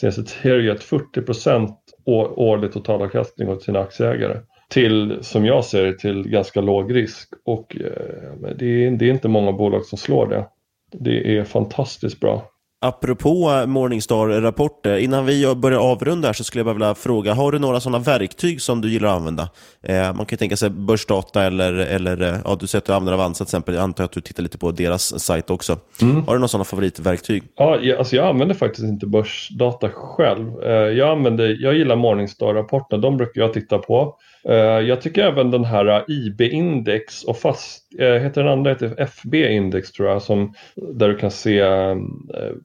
[0.00, 4.40] senaste tio gett 40 procent årlig totalavkastning åt sina aktieägare.
[4.70, 7.28] Till, som jag ser det, till ganska låg risk.
[7.44, 10.46] Och eh, det, är, det är inte många bolag som slår det.
[10.92, 12.50] Det är fantastiskt bra.
[12.80, 17.58] Apropå Morningstar-rapporter, innan vi börjar avrunda här så skulle jag bara vilja fråga, har du
[17.58, 19.48] några sådana verktyg som du gillar att använda?
[19.82, 22.92] Eh, man kan ju tänka sig börsdata eller, eller eh, ja, du säger att du
[22.92, 25.78] använder Avanza till exempel, jag antar att du tittar lite på deras sajt också.
[26.02, 26.16] Mm.
[26.16, 27.42] Har du några sådana favoritverktyg?
[27.56, 30.62] Ja, jag, alltså jag använder faktiskt inte börsdata själv.
[30.62, 34.16] Eh, jag, använder, jag gillar Morningstar-rapporterna, de brukar jag titta på.
[34.44, 34.54] Eh,
[34.88, 39.92] jag tycker även den här eh, IB-index och fast, eh, heter den andra heter FB-index
[39.92, 40.54] tror jag, som,
[40.94, 41.62] där du kan se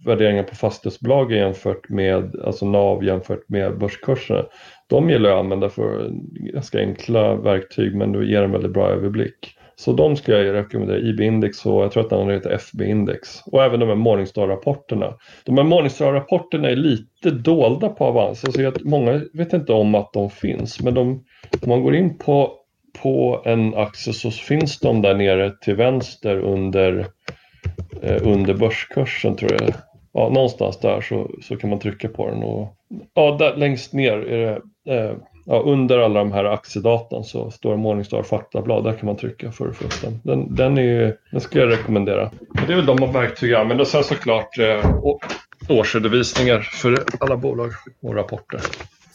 [0.05, 4.45] värderingar på fastighetsbolagen jämfört med, alltså NAV jämfört med börskurserna.
[4.89, 6.09] De gillar jag att använda för
[6.53, 9.57] ganska enkla verktyg men du ger en väldigt bra överblick.
[9.75, 13.41] Så de skulle jag rekommendera, IB-index och jag tror att den andra heter FB-index.
[13.45, 15.13] Och även de här Morningstar-rapporterna.
[15.45, 20.13] De här Morningstar-rapporterna är lite dolda på Avanza, så jag, många vet inte om att
[20.13, 20.81] de finns.
[20.81, 21.23] Men de,
[21.61, 22.53] om man går in på,
[23.01, 27.07] på en aktie så finns de där nere till vänster under,
[28.01, 29.73] eh, under börskursen tror jag.
[30.13, 32.43] Ja, någonstans där så, så kan man trycka på den.
[32.43, 32.75] Och,
[33.13, 37.77] ja, där, längst ner är det eh, ja, under alla de här aktiedatan så står
[37.77, 38.83] Morningstar faktablad.
[38.83, 40.19] Där kan man trycka för att få upp den.
[40.23, 42.31] Den, den, är, den ska jag rekommendera.
[42.67, 43.85] Det är väl de verktyg jag använder.
[43.85, 44.95] Sen såklart eh,
[45.69, 48.61] årsredovisningar för alla bolag och rapporter.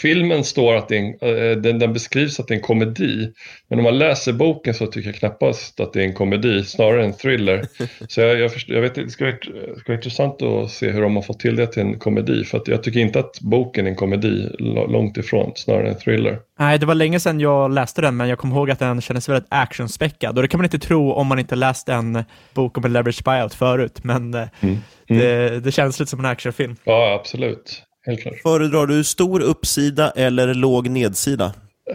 [0.02, 3.32] filmen står att det är en, äh, den, den, beskrivs att det är en komedi.
[3.68, 7.04] Men om man läser boken så tycker jag knappast att det är en komedi, snarare
[7.04, 7.66] en thriller.
[8.08, 10.90] så jag, jag, förstår, jag vet det ska, vara, det ska vara intressant att se
[10.90, 12.44] hur de har fått till det till en komedi.
[12.44, 14.48] För att jag tycker inte att boken är en komedi,
[14.88, 16.38] långt ifrån, snarare en thriller.
[16.58, 19.28] Nej, det var länge sedan jag läste den, men jag kommer ihåg att den kändes
[19.28, 20.36] väldigt actionspäckad.
[20.36, 23.24] Och det kan man inte tro om man inte läst en bok om en leverage
[23.24, 24.78] buyout förut, men eh, mm.
[25.09, 25.22] Mm.
[25.22, 26.76] Det, det, känns lite som en actionfilm.
[26.84, 27.82] Ja, absolut.
[28.07, 28.34] Helt klart.
[28.42, 31.52] Föredrar du stor uppsida eller låg nedsida?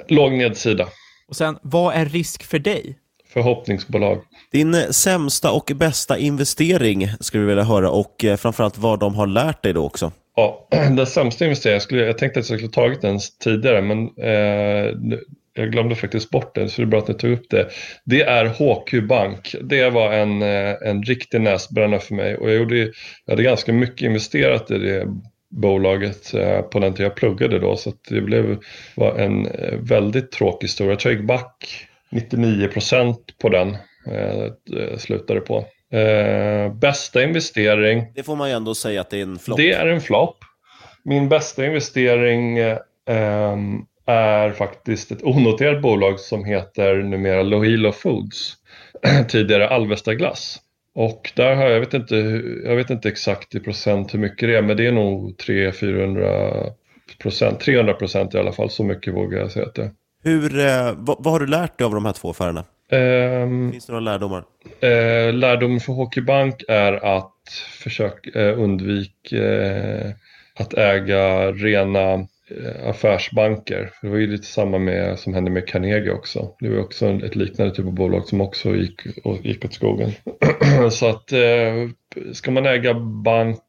[0.08, 0.88] Låg nedsida.
[1.28, 2.98] Och sen, vad är risk för dig?
[3.34, 4.22] Förhoppningsbolag.
[4.52, 9.28] Din sämsta och bästa investering skulle vi vilja höra och eh, framförallt vad de har
[9.28, 10.12] lärt dig då också.
[10.36, 15.18] Ja, den sämsta investeringen, jag, jag tänkte att jag skulle tagit den tidigare men eh,
[15.54, 17.70] jag glömde faktiskt bort den så det är bra att ni tog upp det.
[18.06, 19.56] Det är HQ Bank.
[19.62, 22.94] Det var en, eh, en riktig näsbrännare för mig och jag, gjorde, jag
[23.28, 25.08] hade ganska mycket investerat i det
[25.50, 28.58] bolaget eh, på den tiden jag pluggade då så det blev,
[28.96, 30.98] var en eh, väldigt tråkig historia.
[31.04, 33.78] Jag gick back 99% på den,
[34.98, 35.66] slutade på.
[36.82, 38.12] Bästa investering.
[38.16, 39.58] Det får man ju ändå säga att det är en flopp.
[39.58, 40.38] Det är en flopp.
[41.04, 43.58] Min bästa investering eh,
[44.12, 48.56] är faktiskt ett onoterat bolag som heter numera Lohilo Foods.
[49.28, 50.60] Tidigare Alvesta Glass.
[50.94, 52.16] Och där har jag, vet inte,
[52.66, 56.72] jag vet inte exakt i procent hur mycket det är, men det är nog 300-400
[57.22, 59.92] procent, 300 procent i alla fall, så mycket vågar jag säga att det
[60.24, 62.64] Hur, eh, vad, vad, har du lärt dig av de här två affärerna?
[62.92, 64.44] Um, Finns det några lärdomar?
[64.84, 67.34] Uh, lärdomen för Hockeybank är att
[67.84, 70.12] försöka uh, undvika uh,
[70.56, 72.28] att äga rena
[72.58, 73.92] Eh, affärsbanker.
[74.02, 76.56] Det var ju lite samma med, som hände med Carnegie också.
[76.60, 80.12] Det var också ett liknande typ av bolag som också gick, och gick åt skogen.
[80.92, 81.90] Så att eh,
[82.34, 82.94] ska man äga
[83.24, 83.62] bank,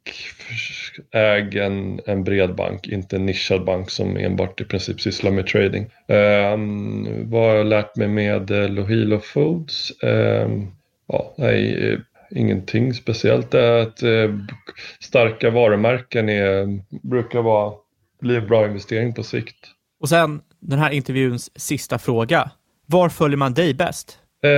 [1.14, 5.46] äg en, en bred bank, inte en nischad bank som enbart i princip sysslar med
[5.46, 5.90] trading.
[6.08, 9.92] Um, vad har jag lärt mig med eh, Lohilo Foods?
[10.02, 10.70] Um,
[11.06, 11.98] ja, nej,
[12.30, 13.50] ingenting speciellt.
[13.50, 14.02] Det är att
[15.00, 17.72] starka varumärken är, brukar vara,
[18.22, 19.56] bli en bra investering på sikt.
[20.00, 22.50] Och sen den här intervjuns sista fråga.
[22.86, 24.18] Var följer man dig bäst?
[24.44, 24.50] Uh,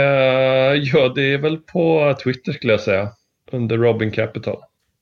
[0.74, 3.08] ja, det är väl på Twitter skulle jag säga
[3.52, 4.56] under Robin Capital.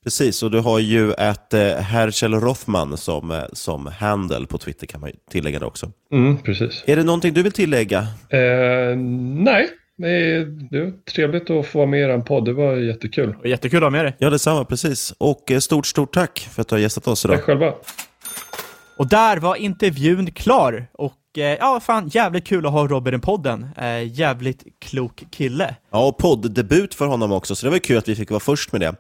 [0.04, 4.86] Precis, och du har ju ett eh, Herschel Rothman som, eh, som handle på Twitter
[4.86, 5.90] kan man tillägga det också.
[6.12, 6.84] Mm, precis.
[6.86, 7.98] Är det någonting du vill tillägga?
[8.28, 8.96] Eh,
[9.36, 12.44] nej, det är trevligt att få vara med i er podd.
[12.44, 13.34] Det var jättekul.
[13.44, 14.16] Jättekul att ha med dig.
[14.18, 14.64] Ja, detsamma.
[14.64, 15.14] Precis.
[15.18, 17.36] Och eh, stort, stort tack för att du har gästat oss idag.
[17.36, 17.74] Tack själva.
[19.02, 20.86] Och där var intervjun klar.
[20.92, 23.68] Och eh, ja, fan jävligt kul att ha Robin i podden.
[23.76, 25.74] Eh, jävligt klok kille.
[25.92, 28.72] Ja, och podddebut för honom också, så det var kul att vi fick vara först
[28.72, 28.94] med det.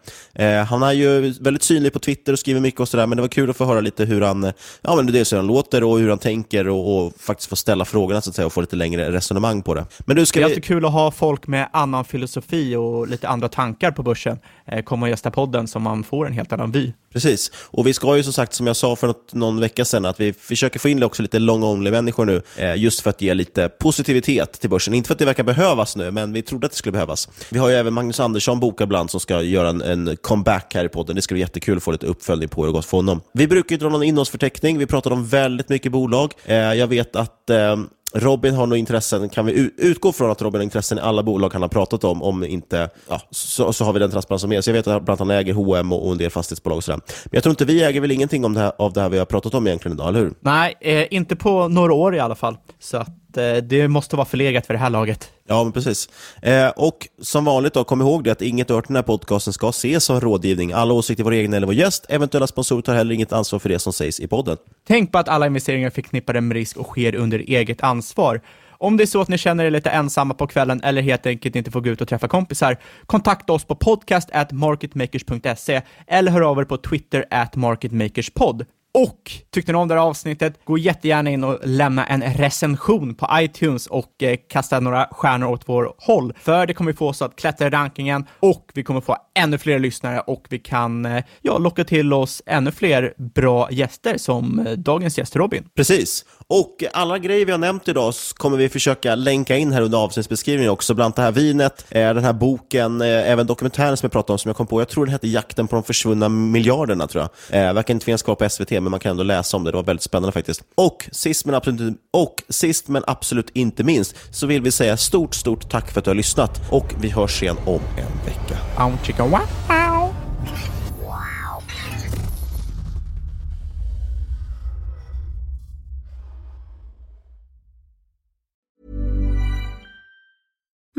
[0.44, 3.22] Eh, han är ju väldigt synlig på Twitter och skriver mycket och sådär, men det
[3.22, 5.98] var kul att få höra lite hur han, ja men dels hur han låter och
[5.98, 8.76] hur han tänker och, och faktiskt få ställa frågorna så att säga och få lite
[8.76, 9.86] längre resonemang på det.
[9.98, 10.52] Men nu ska det är vi...
[10.52, 14.82] alltid kul att ha folk med annan filosofi och lite andra tankar på börsen eh,
[14.82, 16.92] komma och gästa podden så man får en helt annan vy.
[17.12, 20.04] Precis, och vi ska ju som sagt, som jag sa för något, någon vecka sedan,
[20.04, 23.68] att vi försöker få in också lite long-only-människor nu, eh, just för att ge lite
[23.68, 24.94] positivitet till börsen.
[24.94, 27.28] Inte för att det verkar behövas nu, men vi trodde att det skulle behövas.
[27.50, 30.84] Vi har ju även Magnus Andersson bokad bland som ska göra en, en, comeback här
[30.84, 31.16] i podden.
[31.16, 33.20] Det ska bli jättekul att få lite uppföljning på hur det gått för honom.
[33.32, 34.78] Vi brukar ju dra någon innehållsförteckning.
[34.78, 36.32] Vi pratar om väldigt mycket bolag.
[36.44, 37.76] Eh, jag vet att eh,
[38.14, 41.52] Robin har nog intressen, kan vi utgå från att Robin har intressen i alla bolag
[41.52, 44.64] han har pratat om, om inte, ja, så, så har vi den transparensen med.
[44.64, 46.84] Så jag vet att bland annat han äger H&M och, och en del fastighetsbolag och
[46.84, 47.00] sådär.
[47.06, 49.18] Men jag tror inte vi äger väl ingenting om det här, av det här vi
[49.18, 50.34] har pratat om egentligen idag, eller hur?
[50.40, 52.56] Nej, eh, inte på några år i alla fall.
[52.80, 53.21] Så att
[53.62, 55.30] det måste vara förlegat för det här laget.
[55.48, 56.08] Ja, men precis.
[56.42, 59.68] Eh, och som vanligt, då, kom ihåg det att inget hört den här podcasten ska
[59.68, 60.72] ses som rådgivning.
[60.72, 62.06] Alla åsikter vår egen eller vår gäst.
[62.08, 64.56] Eventuella sponsorer tar heller inget ansvar för det som sägs i podden.
[64.86, 68.40] Tänk på att alla investeringar är förknippade med risk och sker under eget ansvar.
[68.70, 71.56] Om det är så att ni känner er lite ensamma på kvällen eller helt enkelt
[71.56, 72.76] inte får gå ut och träffa kompisar,
[73.06, 78.66] kontakta oss på podcast marketmakers.se eller hör av er på Twitter at marketmakerspod.
[78.94, 83.28] Och tyckte ni om det här avsnittet, gå jättegärna in och lämna en recension på
[83.32, 86.32] iTunes och eh, kasta några stjärnor åt vår håll.
[86.38, 89.78] För det kommer få oss att klättra i rankingen och vi kommer få ännu fler
[89.78, 94.72] lyssnare och vi kan eh, ja, locka till oss ännu fler bra gäster som eh,
[94.72, 95.64] dagens gäst Robin.
[95.74, 96.24] Precis.
[96.54, 100.72] Och alla grejer vi har nämnt idag kommer vi försöka länka in här under avsnittsbeskrivningen
[100.72, 104.12] också, bland annat det här vinet, eh, den här boken, eh, även dokumentären som jag
[104.12, 104.80] pratade om som jag kom på.
[104.80, 107.68] Jag tror den hette Jakten på de försvunna miljarderna, tror jag.
[107.68, 109.70] Eh, verkar inte finnas kvar på SVT, men man kan ändå läsa om det.
[109.70, 110.62] Det var väldigt spännande faktiskt.
[110.74, 115.34] Och sist men absolut, och sist, men absolut inte minst så vill vi säga stort,
[115.34, 118.56] stort tack för att du har lyssnat och vi hörs igen om en vecka.